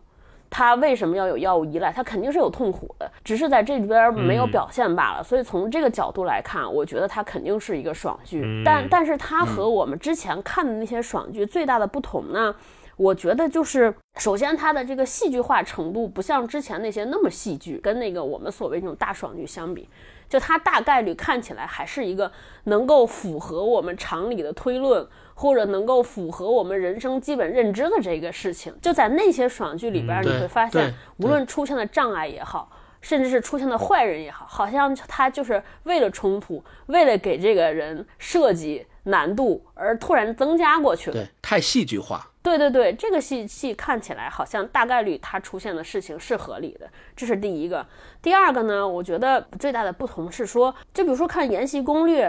[0.50, 1.92] 他为什么要有药物依赖？
[1.92, 5.24] 他肯定是有痛苦的，只是在这里边没有表现罢了。
[5.24, 8.64] 所以从这个角度来看，我觉得它肯定是一个爽剧。
[8.66, 12.56] 但但是它和我们之前看的那些爽剧最大的不同呢？
[12.98, 19.88] 我觉得就是，首先它的这个戏剧化程度不像之前那些那么戏剧，跟那个我们所谓那种大爽剧相比，
[20.28, 22.30] 就它大概率看起来还是一个
[22.66, 25.08] 能够符合我们常理的推论。
[25.40, 32.70] 或者能够符合我们人生基本认知的这个事情，就在那些爽剧里边，你会发现，无论出现的障碍也好，
[33.00, 41.14] 甚至是出现的坏人也好，好像他就是为了冲突，为了给这个人设计难度而突然增加过去了。
[41.14, 42.26] 对，太戏剧化。
[42.42, 47.86] 对对对，这个戏戏看起来好像大概率他出现的事情是合理的，这是第一个。
[48.22, 52.28] 第二个呢，我觉得最大的不同是说，就比如说看《延禧攻略》。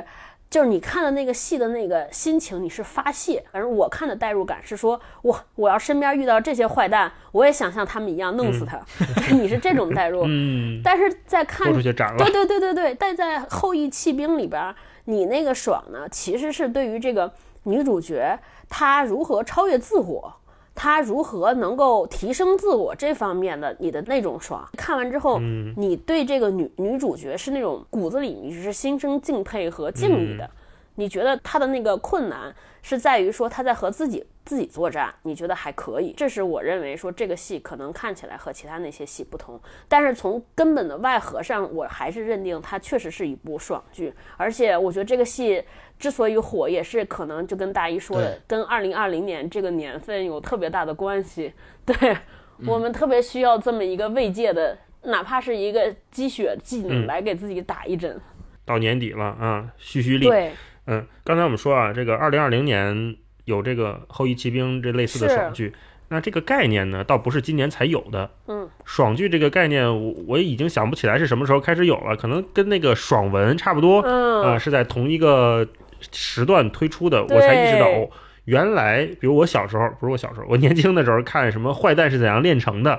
[0.50, 3.40] 就是你看的那个戏的那个心情，你是发泄。
[3.52, 8.80] 反正我看的代入感是说，我我要身边遇到这些坏蛋，我也想像他们一样弄死他。
[9.30, 10.24] 你是这种代入。
[10.26, 10.80] 嗯。
[10.82, 12.94] 但是在看，对对对对对。
[12.94, 14.74] 但在《后羿弃兵》里边，
[15.04, 17.32] 你那个爽呢，其实是对于这个
[17.62, 18.36] 女主角
[18.68, 20.34] 她如何超越自我。
[20.82, 25.38] 他如何能够提升自我这方面的你的那种爽，看完之后，
[25.76, 30.50] 你对这个女女主角是那种骨子里你是心生敬佩和敬意的。
[30.94, 36.14] 你觉得她的那个困难是在于说她在和自己自己作战，你觉得还可以。
[36.16, 44.14] 这是我认为说这个戏可能看起来和其他那些戏不同，但是从根本的外核上，我还是认定它确实是一部爽剧。
[44.38, 45.62] 而且我觉得这个戏。
[46.00, 51.52] 之所以火，也是可能就跟大一说的，跟二零二零年这个年份有特别大的关系。
[51.84, 52.16] 对
[52.66, 58.18] 我们特别需要这么一个慰藉的，哪怕是一个积雪技能来给自己打一针。
[58.64, 60.26] 到年底了啊，蓄蓄力。
[60.26, 60.52] 对，
[60.86, 65.74] 嗯，刚才我们说啊，这个二零二零年有这个后羿骑兵这类似的爽剧，
[66.08, 68.30] 那这个概念呢，倒不是今年才有的。
[68.46, 74.00] 嗯，爽剧这个概念，我我已经想不起来是什么时候开始有了，可能跟那个爽文差不多。
[74.02, 75.66] 嗯，啊，是在同一个。
[76.12, 78.08] 时段推出的，我才意识到哦，
[78.44, 82.92] 原来，比如我小时候，不是我小时候，我年轻的时候看什么《坏蛋是怎样炼成的》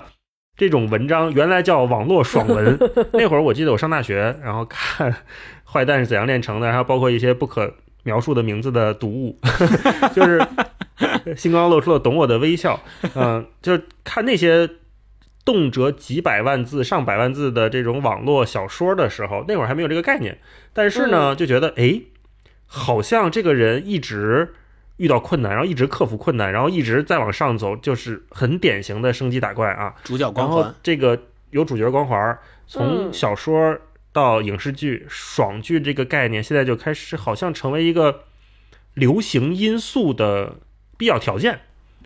[0.56, 2.78] 这种文章，原来叫网络爽文。
[3.14, 5.12] 那会儿我记得我上大学，然后看
[5.66, 7.74] 《坏蛋是怎样炼成的》，还有包括一些不可
[8.04, 9.40] 描述的名字的读物，
[10.14, 10.40] 就是
[11.36, 12.80] 星光露出了懂我的微笑。
[13.16, 14.70] 嗯，就是看那些
[15.44, 20.38] 动辄几百万字、上百万字的这种网络小说的时候，那会儿还没有这个概念，
[20.74, 22.02] 但是呢，就觉得哎。
[22.74, 24.54] 好像这个人一直
[24.96, 30.74] 遇到困难，然后一直克服困难，然后一直在往上走，就是很典型的升级打怪啊，主角光环。
[30.82, 33.78] 这个有主角光环，从小说
[34.14, 38.22] 到影视剧，爽剧这个概念现在就开始好像成为一个
[38.94, 40.56] 流行因素的
[40.98, 41.60] 必要条件。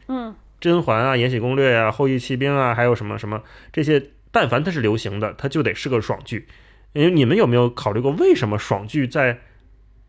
[0.07, 4.01] 嗯，甄嬛啊，延禧攻略啊，后羿骑兵啊，还有什么什么这些，
[4.31, 6.47] 但凡它是流行的，它就得是个爽剧。
[6.93, 9.41] 因为你们有没有考虑过，为什么爽剧在？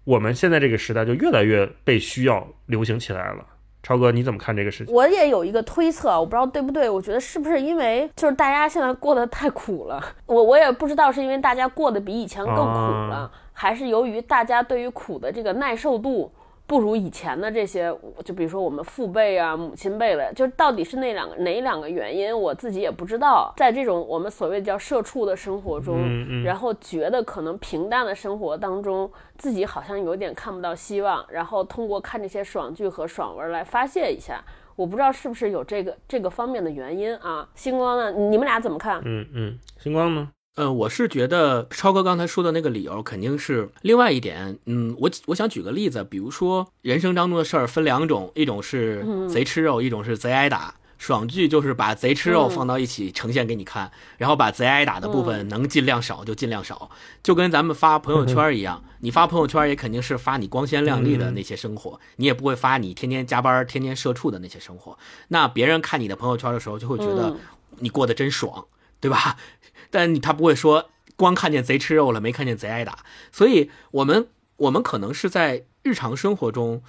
[0.06, 3.44] 我们现在这个时代就越来越被需要流行起来了，
[3.82, 4.94] 超哥你怎么看这个事情？
[4.94, 6.88] 我也有一个推测，我不知道对不对。
[6.88, 10.00] 我觉得是不是因为就是大家现在过得太苦了？
[10.26, 16.32] 我我也不知道是因为大家过得比以前更苦了，还是由于大家对于苦的这个耐受度。
[16.66, 17.94] 不如以前的这些，
[18.24, 23.52] 就比如说我们父辈啊、母亲辈了，就到底是那两个哪两个原因，我自己也不知道。
[23.56, 25.98] 在这种我们所谓叫社畜的生活中，
[26.42, 29.08] 然后觉得可能平淡的生活当中，
[29.38, 34.42] 自己好像有点看不到希望，然后通过看这些爽剧和爽文来发泄一下。
[34.74, 37.48] 我不知道是不是有这个这个方面的原因啊？
[37.54, 38.10] 星光呢？
[38.12, 39.00] 你们俩怎么看？
[39.04, 40.28] 嗯嗯，星光呢？
[40.56, 44.58] 嗯，我是觉得超哥刚才说的那个理由肯定是另外一点。
[44.64, 50.74] 嗯，我我想举个例子，比如说人生当中的事儿分两种，一种是贼吃肉，一种是贼挨打。
[50.98, 56.90] 爽剧就是把贼吃肉放到一起呈现给你看，然后把贼挨打的部分能尽量少就尽量少，
[57.22, 58.82] 就跟咱们发朋友圈一样。
[59.00, 64.96] 你发朋友圈也肯定是发你光鲜亮丽的那些生活，你也不会发你天天加班、天天社畜的那些生活。
[65.28, 67.36] 那别人看你的朋友圈的时候，就会觉得
[67.80, 68.64] 你过得真爽，
[69.00, 69.36] 对吧？
[69.90, 73.04] 但他不会说光看见贼吃肉了，没看见贼挨打。
[73.32, 76.82] 所以，我们我们可能是在日常生活中，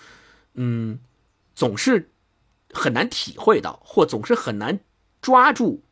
[0.55, 0.99] 嗯，
[1.55, 2.09] 总是
[2.73, 4.79] 很难体会到，或总是很难
[5.21, 5.83] 抓住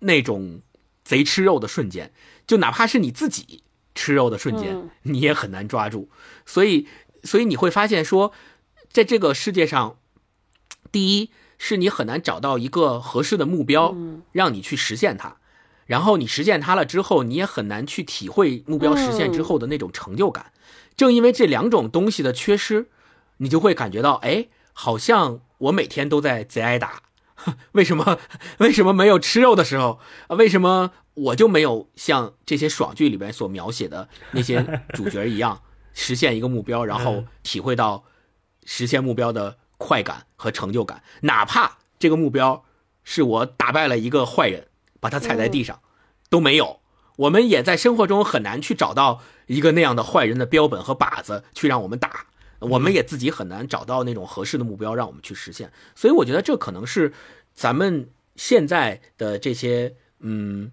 [0.00, 0.62] 那种
[1.04, 2.12] 贼吃肉的瞬间。
[2.46, 3.62] 就哪怕是你自己
[3.94, 6.08] 吃肉的瞬间，你也很难抓住。
[6.46, 6.86] 所以，
[7.24, 8.32] 所以你会发现说，
[8.90, 9.98] 在这个世界上，
[10.90, 13.94] 第一是你很难找到一个合适的目标，
[14.32, 15.36] 让你去实现它。
[15.86, 20.52] 然后你实现它了之后，你也很难去体会目标实现之后的那种成就感。
[20.96, 22.88] 正因为这两种东西的缺失，
[23.38, 27.02] 你就会感觉到，哎，好像我每天都在贼挨打。
[27.72, 28.18] 为什么？
[28.58, 30.36] 为什么没有吃肉的时候啊？
[30.36, 35.62] 为什么我就没有像这些爽剧里边所描写的那些主角一样，
[35.94, 38.04] 实现一个目标，然后体会到
[38.64, 41.02] 实现目标的快感和成就感？
[41.22, 42.64] 哪怕这个目标
[43.02, 44.66] 是我打败了一个坏人，
[45.00, 45.80] 把他踩在地上，
[46.28, 46.80] 都没有。
[47.16, 52.26] 我们也在生活中很难去找到一个那样的坏人的标本和靶子去让我们打。
[52.60, 57.12] 我们也自己很难找到那种合适的目标让我们去实现，所以我觉得这可能是
[57.54, 60.72] 咱们现在的这些嗯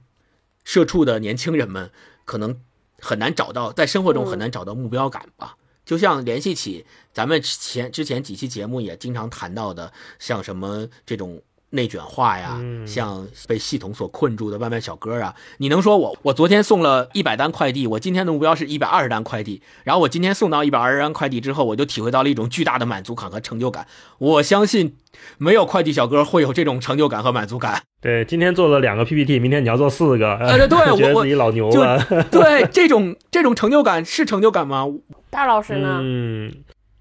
[0.63, 1.91] 社畜的年轻人们
[2.25, 2.59] 可能
[2.99, 5.57] 很难找到在生活中很难找到目标感吧。
[5.85, 11.41] 就像联系起咱们前之前几期节目也经常谈到的，像什么这种。
[11.71, 12.57] 内卷化呀，
[12.87, 23.85] 像被系统所困住的外卖小哥啊，你能说我我昨天送了一百单快递，我今天的目标是一百二十单快递，然后我今天送到一百二十单快递之后，我就体会到了一种巨大的满足感和成就感。
[24.19, 24.95] 我相信
[25.37, 27.81] 没有快递小哥会有这种成就感和满足感。
[27.99, 32.01] 对，今天做了两个 PPT，明天你要做四个，对对， 觉得自己老牛了。
[32.31, 34.87] 对，这种这种成就感是成就感吗？
[35.35, 35.99] 大老师呢？
[36.01, 36.51] 嗯，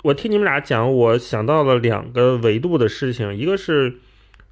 [0.03, 4.01] 我听你们俩讲，我想到了两个维度的事情，一个是。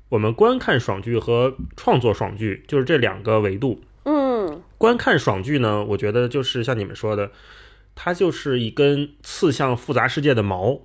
[0.08, 3.80] 我们观看爽剧和创作爽剧就是这两个维度。
[4.04, 7.30] 嗯，观看爽剧呢，我觉得就是像你们说的，
[7.94, 10.82] 它就是一根刺向复杂世界的矛。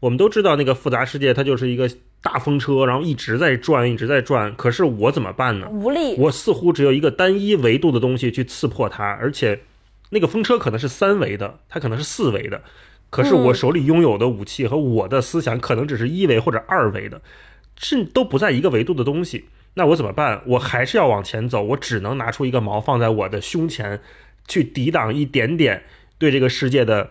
[0.00, 1.90] 我们都知道那个复杂世界，它就是一个
[2.20, 4.54] 大风车，然后一直在转，一直在转。
[4.54, 5.70] 可是我怎么办呢？
[5.70, 6.14] 无力。
[6.18, 9.60] 我似乎只有一个单一维度的东西去刺破它，而且
[10.10, 12.62] 那个风车可能是三维的，它可能是四维的。
[13.10, 17.20] 可是我手里拥有的武器和我的思想可能只是一维或者二维的。
[17.78, 20.40] 是都不在一个维度的东西，那我怎么办？
[20.46, 24.00] 我还是要往前走，我只能拿出一个矛放在我的胸前，
[24.48, 25.82] 去抵挡一点点
[26.16, 27.10] 对这个世界的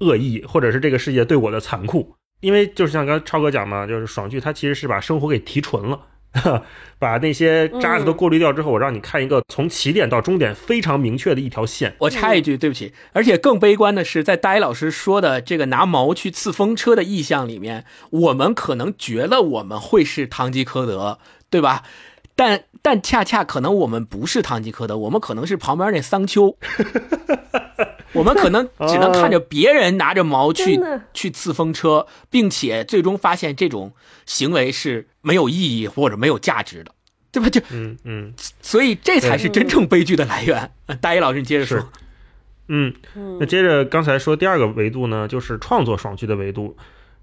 [0.00, 2.16] 恶意，或者是这个世界对我的残酷。
[2.40, 6.00] 因为就是像刚才超哥讲嘛，就是爽剧它其实是把生活给提纯了。
[6.98, 11.94] 把那些渣子都过滤掉之后，我让你看一个从起点到终点非常明确的一条线。
[11.98, 12.92] 我插一句，对不起。
[13.12, 21.18] 而且更悲观的是，在大一老师说的这个拿矛去刺风车的意象里面，我们可能觉得我们会是堂吉诃德，
[21.50, 21.82] 对吧？
[22.34, 26.56] 但但恰恰可能我们不是堂吉诃德，我们可能是旁边那桑丘。
[28.12, 30.80] 我们可能只能看着别人拿着矛去
[31.14, 33.92] 去刺风车，并且最终发现这种
[34.26, 36.92] 行为是没有意义或者没有价值的，
[37.30, 37.48] 对吧？
[37.48, 40.70] 就嗯嗯，所以这才是真正悲剧的来源。
[41.00, 41.88] 大一老师，你接着说。
[42.68, 42.94] 嗯，
[43.38, 46.76] 那接着刚才说第二个维度呢，就是创作爽剧的维度。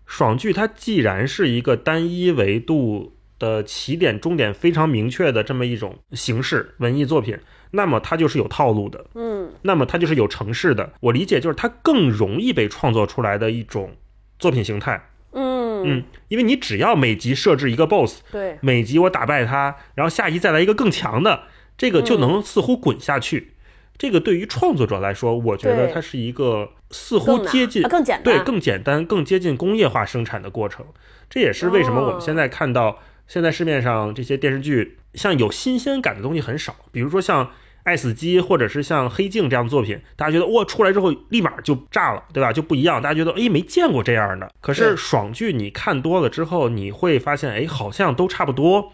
[0.06, 7.40] 爽剧它既然是一个单一维度的起点终点非常明确的这么一种形式文艺作品。
[7.72, 10.92] 那么它就是有套路的，嗯，那么它就是有程式的。
[11.02, 13.96] 我理解就是它更容易被创作出来的一种
[14.40, 21.44] 作品形态，嗯嗯，因为你只要每集设置一个 BOSS，对，每集我打败他，然后下集再来一个更强的，
[21.78, 23.54] 这个就能似乎滚下去。
[24.00, 30.86] 这个对于创作者来说，我觉得它是一个似乎接近更简单，对，更简单、更接近工业化生产的过程。
[31.30, 32.98] 这也是为什么我们现在看到
[33.30, 34.98] 现在市面上这些电视剧。
[35.16, 37.44] 像有新鲜感的东西很少，比如说像
[37.82, 42.54] 《爱死机》或者是像《黑镜》这样的作品，大家觉得哇，出来之后立马就炸了，对吧？
[42.54, 44.52] 就不一样，大家觉得哎，没见过这样的。
[44.62, 48.92] 可是爽剧你看多了之后，你会发现哎，好像都差不多，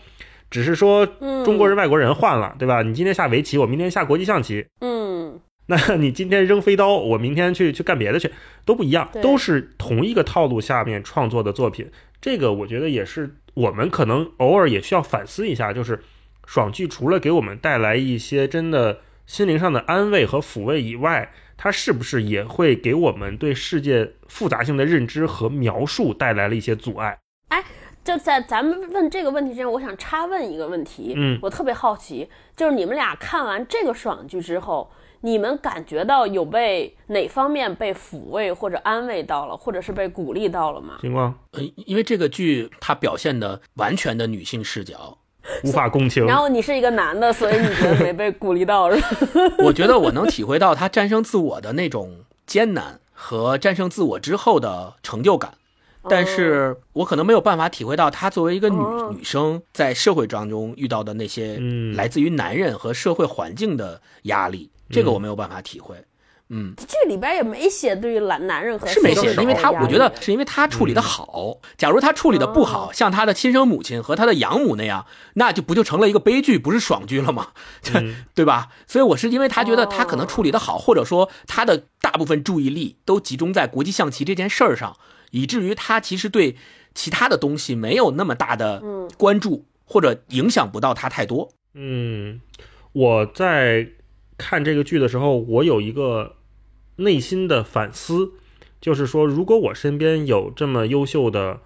[0.49, 1.05] 只是说
[1.43, 2.81] 中国人、外国人换了，对吧？
[2.81, 8.31] 你今天下围棋，我明天下国际象棋，嗯，那你今天扔飞刀，我明天去去干别的去，
[8.63, 11.91] 都不一样，都是同一个套路下面创作的作品。
[12.21, 13.35] 这个我觉得也是。
[13.55, 16.03] 我们可能偶尔也需要反思一下，就是
[16.45, 27.17] 爽剧除了给我们带来一些真的心灵上的安慰和抚慰以外，它是不是也会给我们对世界复杂性的认知和描述带来了一些阻碍？
[27.47, 27.63] 哎，
[28.03, 31.13] 就在咱们问这个问题之前，我想插问一个问题。
[31.15, 34.91] 嗯，我特别好奇，就是你们俩看完这个爽剧之后。
[35.21, 40.97] 你们感觉到有被哪方面被抚慰或者安慰到了，或者是被鼓励到了吗？
[41.01, 45.17] 星光，呃，因为这个剧它表现的完全的女性视角，
[45.63, 46.25] 无法共情。
[46.25, 49.09] 然后你是一个男的，所以你觉得没被鼓励到是吧？
[49.65, 55.53] 我觉得我能体会到他战胜自我的那种艰难和战胜自我之后的成就感。
[56.07, 58.77] 但是我可能没有办法体会到她作为一个女
[59.17, 61.59] 女生在社会当中遇到的那些
[61.95, 65.95] 来自于男人和社会环境的压力，这个我没有办法体会。
[66.49, 71.57] 嗯，剧里边也没写对于男男人和是没写，的因为他我觉得是因为他处理的好。
[71.75, 77.47] 假如他处理的不好，哦像他的亲生母亲和他的养母那样，那就不就成了一个悲剧，不是爽剧了吗？
[77.95, 78.69] 嗯对吧？
[78.85, 84.95] 所以我是因为他觉得他可能处理的好，或者说他的大部分注意力都集中在国际象棋这件事儿上，
[85.31, 86.57] 以至于他其实对
[86.93, 91.49] 其他的东西没有那么大的嗯关注，或者影响不到他太多。
[91.73, 92.39] 嗯，
[92.91, 93.87] 我在
[94.37, 96.35] 看这个剧的时候，我有一个
[96.97, 98.31] 内心的反思，
[98.81, 101.61] 就是说，如果我身边有这么优秀的，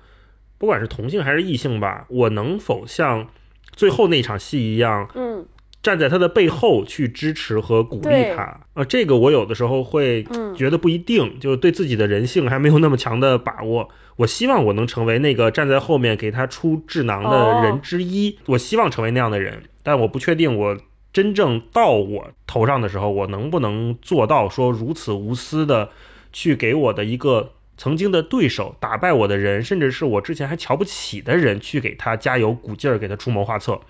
[0.57, 3.27] 不管是同性还是异性吧，我能否像
[3.71, 5.45] 最后那场戏一样，嗯
[5.81, 8.67] 站在他的背后去支持和鼓励他？
[8.73, 13.87] 呃，这个我有的时候会嗯觉得不一定，就对自己的人性还没有那么强的把握。
[14.17, 20.77] 我希望我能成为那个站在后面给他出智囊的人之一，我希望成为那样的人，但我不确定我
[21.11, 25.89] 真正到我头上的时候，我能不能做到说如此无私的
[26.31, 33.81] 去给我的一个曾经的对手、打败我的人，甚至是我之前还瞧不起的人，去给他加油鼓劲儿，给他出谋划策。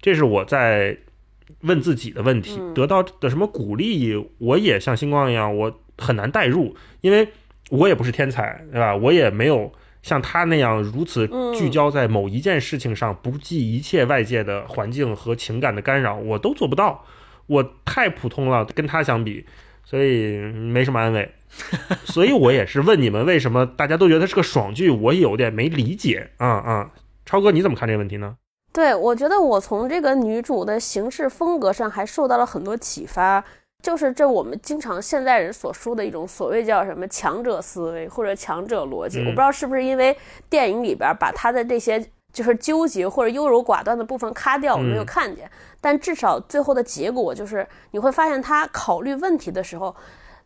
[0.00, 0.98] 这是我在
[1.60, 7.28] 问自己的问题，嗯得到的什么鼓励，我也像星光一样，我很难代入，因为
[7.70, 8.96] 我也不是天才，对吧？
[8.96, 9.72] 我也没有
[10.06, 17.04] 像他那样如此嗯聚焦在某一件事情上，不计一切外界的环境和情感的干扰，我都做不到，
[17.48, 19.44] 我太普通了，跟他相比，
[19.84, 21.32] 所以没什么安慰。
[22.06, 24.90] 所以我也是问你们，为什么大家都觉得是个爽剧？
[24.90, 26.92] 我也有点没理解啊啊！
[27.24, 28.36] 超哥，你怎么看这个问题呢？
[28.72, 33.42] 对，我觉得我从这个女主的行事风格上还受到了很多启发，
[33.86, 39.20] 就是这我们经常现代人所说的一种所谓叫什么强者思维或者强者逻辑。
[39.20, 40.18] 嗯我不知道是不是因为
[40.50, 45.48] 电影里边把他的这些就是纠结或者优柔寡断的部分咔掉，我没有嗯看见，
[45.80, 49.94] 但至少最后的结果就是你会发现他考虑问题的时候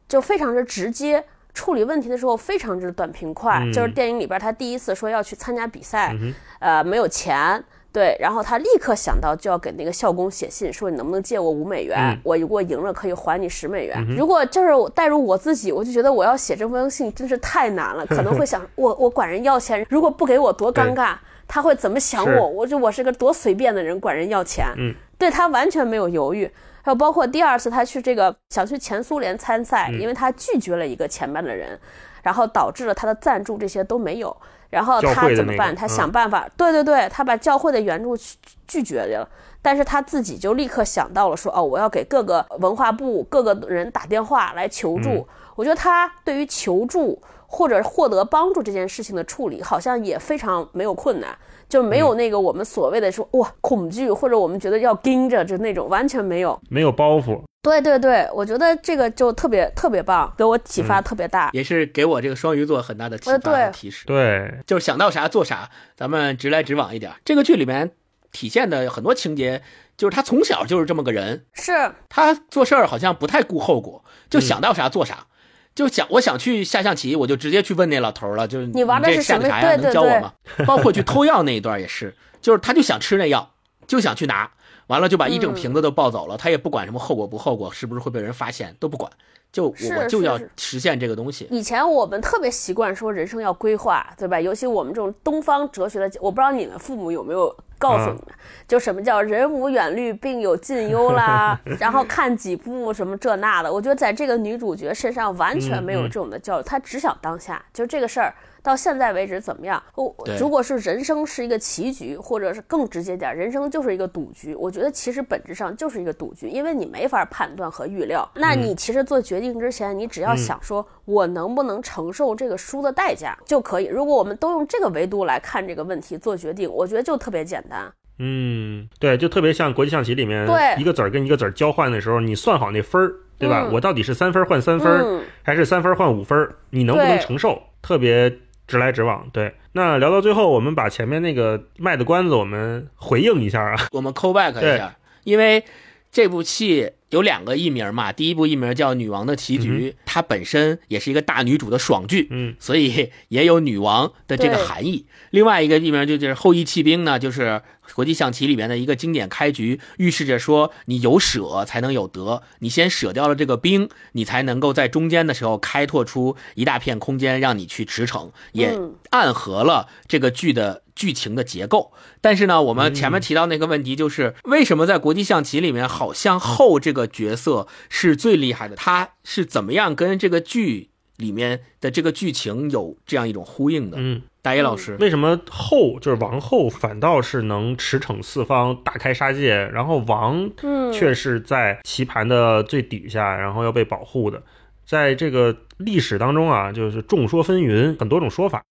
[0.06, 1.24] 就非常之直接。
[1.54, 11.98] 处理问题的时候非常之短平快，嗯就是电影里边他第一次说要去参加比赛，嗯呃，没有钱，对，然后他立刻想到就要给那个校工写信，说你能不能借我五美元？
[11.98, 13.96] 嗯我如果赢了可以还你十美元。
[14.08, 21.16] 嗯如果就是我带入我自己，我就觉得我要写这封信真是太难了，可能会想 我我管人要钱，如果不给我多尴尬，
[21.48, 22.46] 他会怎么想我？
[22.48, 26.48] 我就我是个多随便的人，管人要钱，嗯，对他完全没有犹豫。
[26.82, 31.78] 还有包括第二次他去这个想去前苏联参赛，嗯因为他拒绝了一个前班的人，
[32.22, 34.34] 然后导致了他的赞助这些都没有。
[34.70, 35.68] 然后他怎么办？
[35.68, 39.28] 那个他嗯想办法，对对对，他把教会的援助拒拒绝了，
[39.60, 45.10] 但是他自己就立刻想到了说，哦，我要给各个文化部各个人打电话来求助。
[45.10, 51.36] 嗯我觉得他对于求助或者获得帮助这件事情的处理，好像也非常没有困难，
[51.70, 56.60] 就没嗯有那个我们所谓的说哇恐惧，或者我们觉得要盯着就那种，完全没有。
[56.68, 61.48] 没有包袱，对对对，我觉得这个就特别特别棒，给我启发嗯特别大。
[61.52, 64.04] 也是给我这个双鱼座很大的启发呃对和提示。
[64.06, 67.12] 对，就是想到啥做啥，咱们直来直往一点。
[67.24, 67.92] 这个剧里面
[68.32, 69.62] 体现的很多情节，
[69.96, 71.72] 就是他从小就是这么个人，是，
[72.08, 75.26] 他做事儿好像不太顾后果，就嗯想到啥做啥。
[75.74, 79.76] 就想我想去下象棋，我就直接去问那老头了，就是你玩的这是什么啥呀？
[79.76, 80.32] 能教我吗？
[80.66, 83.50] 包括去偷药那一段也是，就是他就想吃那药，
[83.86, 84.50] 就想去拿，
[84.90, 89.08] 完了就把一整瓶子都抱走了，他也不管什么后果不后果，是不是会被人发现都不管，
[89.52, 91.46] 就我就要实现这个东西。
[91.48, 94.40] 以前我们特别习惯说人生要规划，对吧？
[94.40, 98.34] 尤其我们这种东方哲学的，我不知道你们父母有没有告诉你们，
[98.66, 103.72] 就什么叫人无远虑，必有近忧啦， 然后看几步什么这那的。
[103.72, 108.34] 我觉得在这个女主角身上完全没有这种的教育，她只想当下，就这个事儿。
[108.62, 109.82] 到现在为止怎么样？
[109.94, 114.54] 我如果是人生是一个棋局，或者是更直接点，人生就是一个赌局。
[114.54, 118.28] 我觉得其实本质上就是一个赌局，因为你没法判断和预料。
[118.34, 123.86] 那你其实做决定之前，你只要想说我能不能承受这个输的代价就可以。
[123.86, 127.90] 如果我们都用这个维度来看这个问题做决定，我觉得就特别简单。
[128.18, 133.64] 嗯，对，就特别像国际象棋里面，对一个子儿跟一个子儿交换的时候，你算好那分儿，对吧？
[133.66, 136.54] 嗯我到底是三分儿换三分还是三分儿换五分儿？
[136.68, 137.62] 你能不能承受？
[137.80, 138.30] 特别
[138.70, 139.28] 直来直往。
[139.32, 143.76] 对，那聊到最后，我们把前面那个卖的关子，我们回应一下啊。
[143.90, 145.64] 我们 call back 一下，因为
[146.12, 155.06] 这部戏有两个译名嘛，第一部译名叫《女王的棋局》，它本身也是一个大女主的爽剧，嗯，所以也有女王的这个含义。
[155.30, 157.60] 另外一个译名就就是《后羿弃兵》呢，就是
[157.94, 171.92] 国际象棋里面的一个经典开局，预示着说你有舍才能有得，你先舍掉了这个兵，你才能够在中间的时候开拓出一大片空间让你去驰骋，也嗯暗合了这个剧的剧情的结构。
[172.20, 178.76] 但是呢，我们前面提到那个问题就是，为什么在国际象棋里面，好像后这个角色是最厉害的？
[178.76, 183.96] 他是怎么样跟这个剧里面的这个剧情有这样一种呼应的？
[184.00, 194.42] 嗯，大野老师，为什么后就是王后反倒是能驰骋四方、大开杀戒，然后王嗯，却是在棋盘的最底下，然后要被保护的？
[194.86, 198.62] 在这个历史当中啊，就是众说纷纭，很多种说法。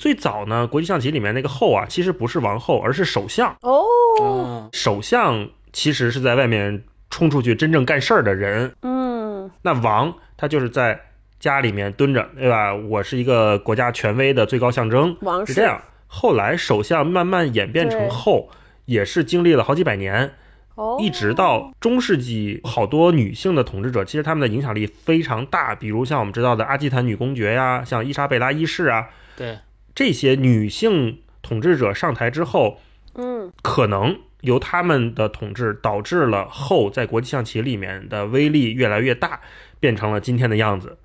[0.00, 3.54] 最早呢，国际象棋里面那个后啊，其实不是王后，而是首相。
[3.60, 3.84] 哦，
[4.22, 10.98] 嗯首相其实是在外面冲出去真正干事儿的人，嗯那王他就是在
[11.40, 12.72] 家里面蹲着，对吧？
[12.74, 15.82] 我是一个国家权威的最高象征，王是这样。
[16.06, 18.50] 后来首相慢慢演变成后，
[18.84, 20.34] 也是经历了好几百年，
[20.74, 29.58] 哦，一直到中世纪，好多女性的统治者，其实他们的影响力非常大，比如像我们知道的阿基坦女公爵呀，像伊莎贝拉一世啊，对，
[29.94, 32.80] 这些女性统治者上台之后，
[33.14, 39.40] 嗯可能由他们的统治导致了后在国际象棋里面的威力越来越大，
[39.78, 40.98] 变成了今天的样子。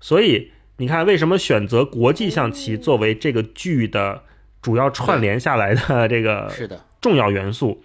[0.00, 4.22] 所以你看，为什么选择国际象棋作为这个剧的
[4.62, 7.82] 主要串联下来的这个是的，重要元素，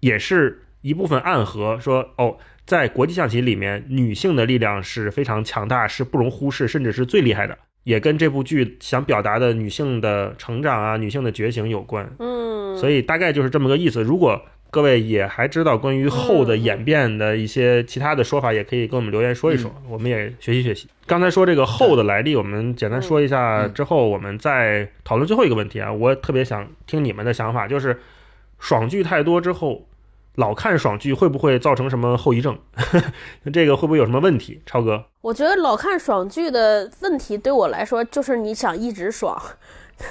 [0.00, 2.36] 也是一部分暗合说哦。
[2.68, 12.06] 在国际象棋里面，女性的力量是非常强大，是不容忽视，甚至是最厉害的，也跟这部剧想表达的女性的成长啊、女性的觉醒有关。
[12.18, 14.02] 嗯，所以大概就是这么个意思。
[14.02, 14.38] 如果
[14.70, 20.86] 各位也还知道关于后的演变的一些其他的说法，也可以跟我们留言说一说，我们也学习学习。
[21.08, 25.92] 刚才说这个后的来历，我们简单说一下之后，我们再讨论最后一个问题啊。
[25.92, 28.00] 我特别想听你们的想法，就是
[28.60, 29.86] 爽剧太多之后。
[30.34, 32.56] 老看爽剧会不会造成什么后遗症？
[33.52, 34.62] 这个会不会有什么问题？
[34.64, 39.36] 超哥，我觉得老看爽剧的问题对我来说就是你想一直爽，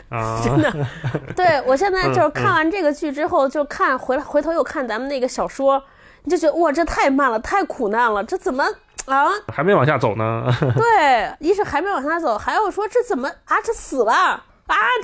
[0.09, 0.85] 啊， 真的。
[1.33, 5.81] 对我现在就是看完这个剧之后，就看回来回头又看咱们那个小说，
[6.25, 8.65] 你就觉得哇，这太慢了，太苦难了，这怎么
[9.07, 9.27] 啊？
[9.53, 10.45] 还没往下走呢。
[10.75, 13.61] 对，一是还没往下走，还有说这怎么啊？
[13.63, 14.43] 这死了啊？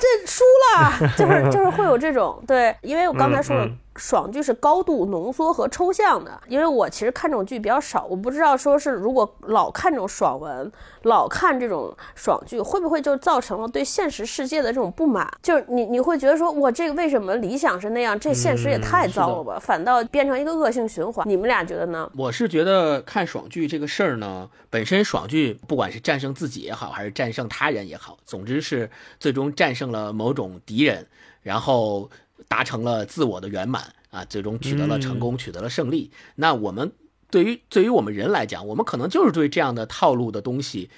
[0.00, 3.64] 这输了，就是就是会有这种对，因为我刚才说了。
[3.64, 10.70] 嗯嗯爽剧是高度浓缩和抽象的，因为我其实看这种剧比较少，我不知道说是如果老看这种爽文，
[11.02, 15.30] 老看这种爽剧，会不会就造成了对现实世界的这种不满？
[15.42, 21.28] 就是你你会觉得说，我这个为什么理想是那样，这现实也太糟了吧，反倒变成一个恶性循环。
[21.28, 22.10] 你们俩觉得呢？
[22.16, 28.90] 我是觉得看爽剧这个事儿呢，本身爽剧不管是战胜自己也好，还是战胜他人也好，总之是
[29.20, 31.06] 最终战胜了某种敌人，
[31.42, 32.10] 然后
[32.48, 36.10] 达成了自我的圆满啊，最终取得了成功，取得了胜利。
[36.36, 36.92] 那我们
[37.30, 40.90] 对于对于我们人来讲，我们可能就是对这样的套路的东西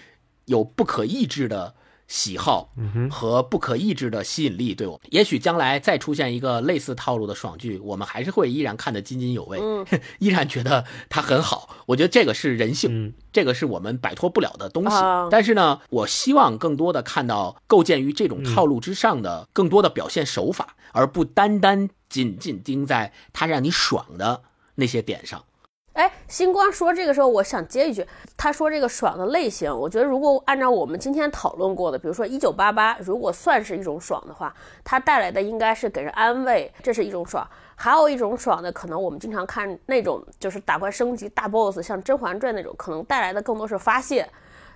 [0.47, 1.75] 有不可抑制的。
[2.09, 2.73] 喜好
[3.11, 9.61] 和不可抑制的吸引力，对我们，也许将来再出现一个类似套路的爽剧，我们还是会依然看得津津有味，
[10.21, 11.77] 依然觉得它很好。
[11.87, 14.97] 我觉得这个是人性，嗯这个是我们摆脱不了的东西。
[14.97, 24.43] 啊但是呢，我希望更多的看到构建于这种套路之上的更多的表现手法，而不单单仅仅盯在它让你爽的
[24.77, 25.45] 那些点上。
[25.97, 37.49] 哎，星光说这个时候，我想接一句，他说这个爽的类型，我觉得如果按照我们今天讨论过的，比如说一九八八，如果算是一种爽的话，它带来的应该是给人安慰，这是一种爽。
[37.75, 44.29] 还有一种爽的，可能我们经常看那种就是打怪升级大 boss，像《甄嬛传》那种，可能带来的更多是发泄。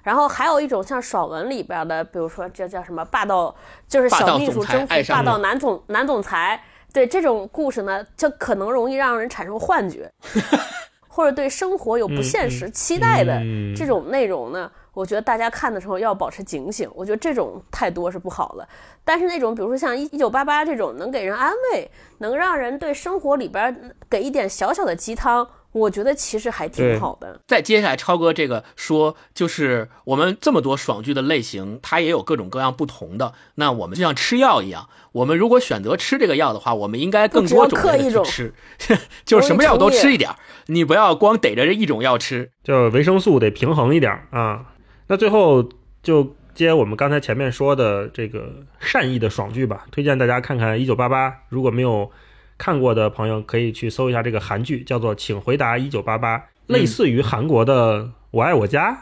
[0.02, 3.54] 然后还有一种像爽文里边的，比如说这叫什么霸道，
[3.86, 6.62] 就是小秘书征服霸道男总男总裁，
[6.94, 10.10] 对这种故事呢，就可能容易让人产生幻觉。
[11.12, 16.88] 或者对生活有不现实期待的嗯这种内容呢，我觉得大家看的时候要保持警醒。
[16.94, 18.66] 我觉得这种太多是不好的。
[19.04, 27.40] 但是那种比如说像一一九八八这种能给人安慰，能让人对生活里边给一点小小的鸡汤，我觉得其实还挺好的。
[27.46, 33.32] 再接下来，超哥这个说，就是我们这么多爽剧的类型，它也有各种各样不同的。
[33.54, 38.54] 那我们就像吃药一样，我们如果选择吃这个药的话，我们应该更多种的去吃，
[39.24, 42.50] 就是什么药都吃一点儿，你不要光逮着这一种药吃。
[42.64, 44.66] 就维生素得平衡一点儿啊。
[45.06, 45.68] 那最后
[46.02, 52.10] 就接我们刚才前面说的这个善意的爽剧吧，推荐大家看看《一九八八》，如果没有
[52.60, 58.92] 看过的朋友，可以去搜一下这个韩剧，叫做《请回答一九八八》，类似于韩国的《我爱我家》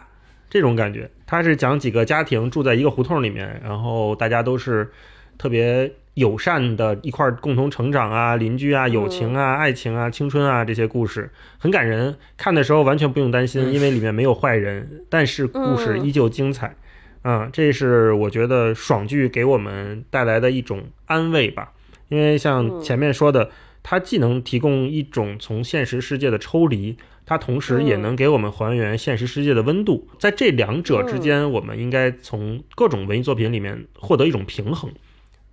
[0.48, 1.10] 这种感觉。
[1.26, 4.88] 它是讲几个家庭住在一个胡同里面，然后大家都是
[5.36, 11.28] 特别友善的，一块儿共同成长啊，邻居啊，友情啊，爱情啊，青春啊这些故事
[11.58, 12.14] 很感人。
[12.36, 16.76] 看的时候完全不用担心，因为里面没有坏人，但是故事依旧精彩。
[17.22, 21.72] 嗯，这是我觉得爽剧给我们带来的一种安慰吧。
[22.08, 23.50] 因为像前面说的，
[23.82, 26.96] 它既能提供一种从现实世界的抽离，
[27.26, 30.08] 它同时也能给我们还原现实世界的温度。
[30.18, 34.90] 在这两者之间，我们应该从各种文艺作品里面获得一种平衡。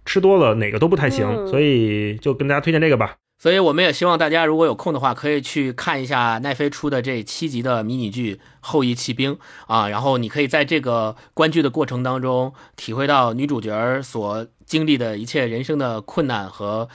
[0.06, 3.16] 吃多了哪个都不太行，所以就跟大家推荐这个吧。
[3.38, 9.34] 所以我们也希望大家如果有空的话，可以去看一下奈飞出的这七集的迷你剧《后羿骑兵》
[9.68, 16.88] 啊，然后你可以在这个观剧的过程当中，体会到女主角所经历的一切人生的困难和。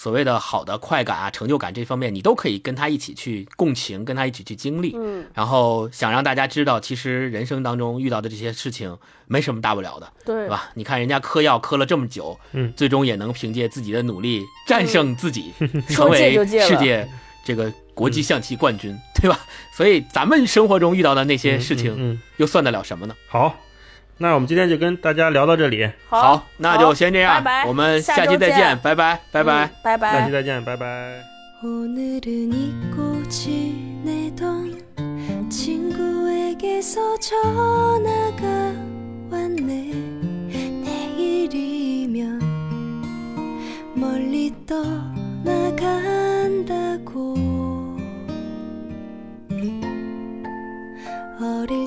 [0.00, 4.92] 所谓的好的快感啊、成就感这方面，你都可以跟他一起去共情，跟他一起去经历。
[4.94, 8.96] 嗯，然后想让大家知道，其实人生当中遇到的这些事情
[9.26, 10.70] 没什么大不了的，对，对吧？
[10.74, 15.52] 你看人家嗑药嗑了这么久，嗯，最终也能凭借自己的努力战胜自己，
[15.88, 17.08] 成为 世界
[17.44, 19.40] 这个国际象棋冠军，对吧？
[19.76, 23.16] 所以咱们生活中遇到的那些事情，又算得了什么呢？
[23.28, 23.52] 好。
[24.18, 31.22] 那我们今天就跟大家聊到这里，好，那就先这样，拜拜，我们下期再见，拜拜，拜拜，拜拜，下期再见，拜拜。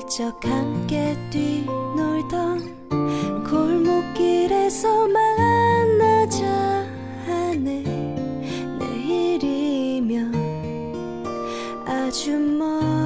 [0.08, 2.88] 적 함께 뛰놀던
[3.44, 6.46] 골목길에서 만나자
[7.26, 7.82] 하네.
[8.78, 10.34] 내일이면
[11.86, 13.01] 아주 멀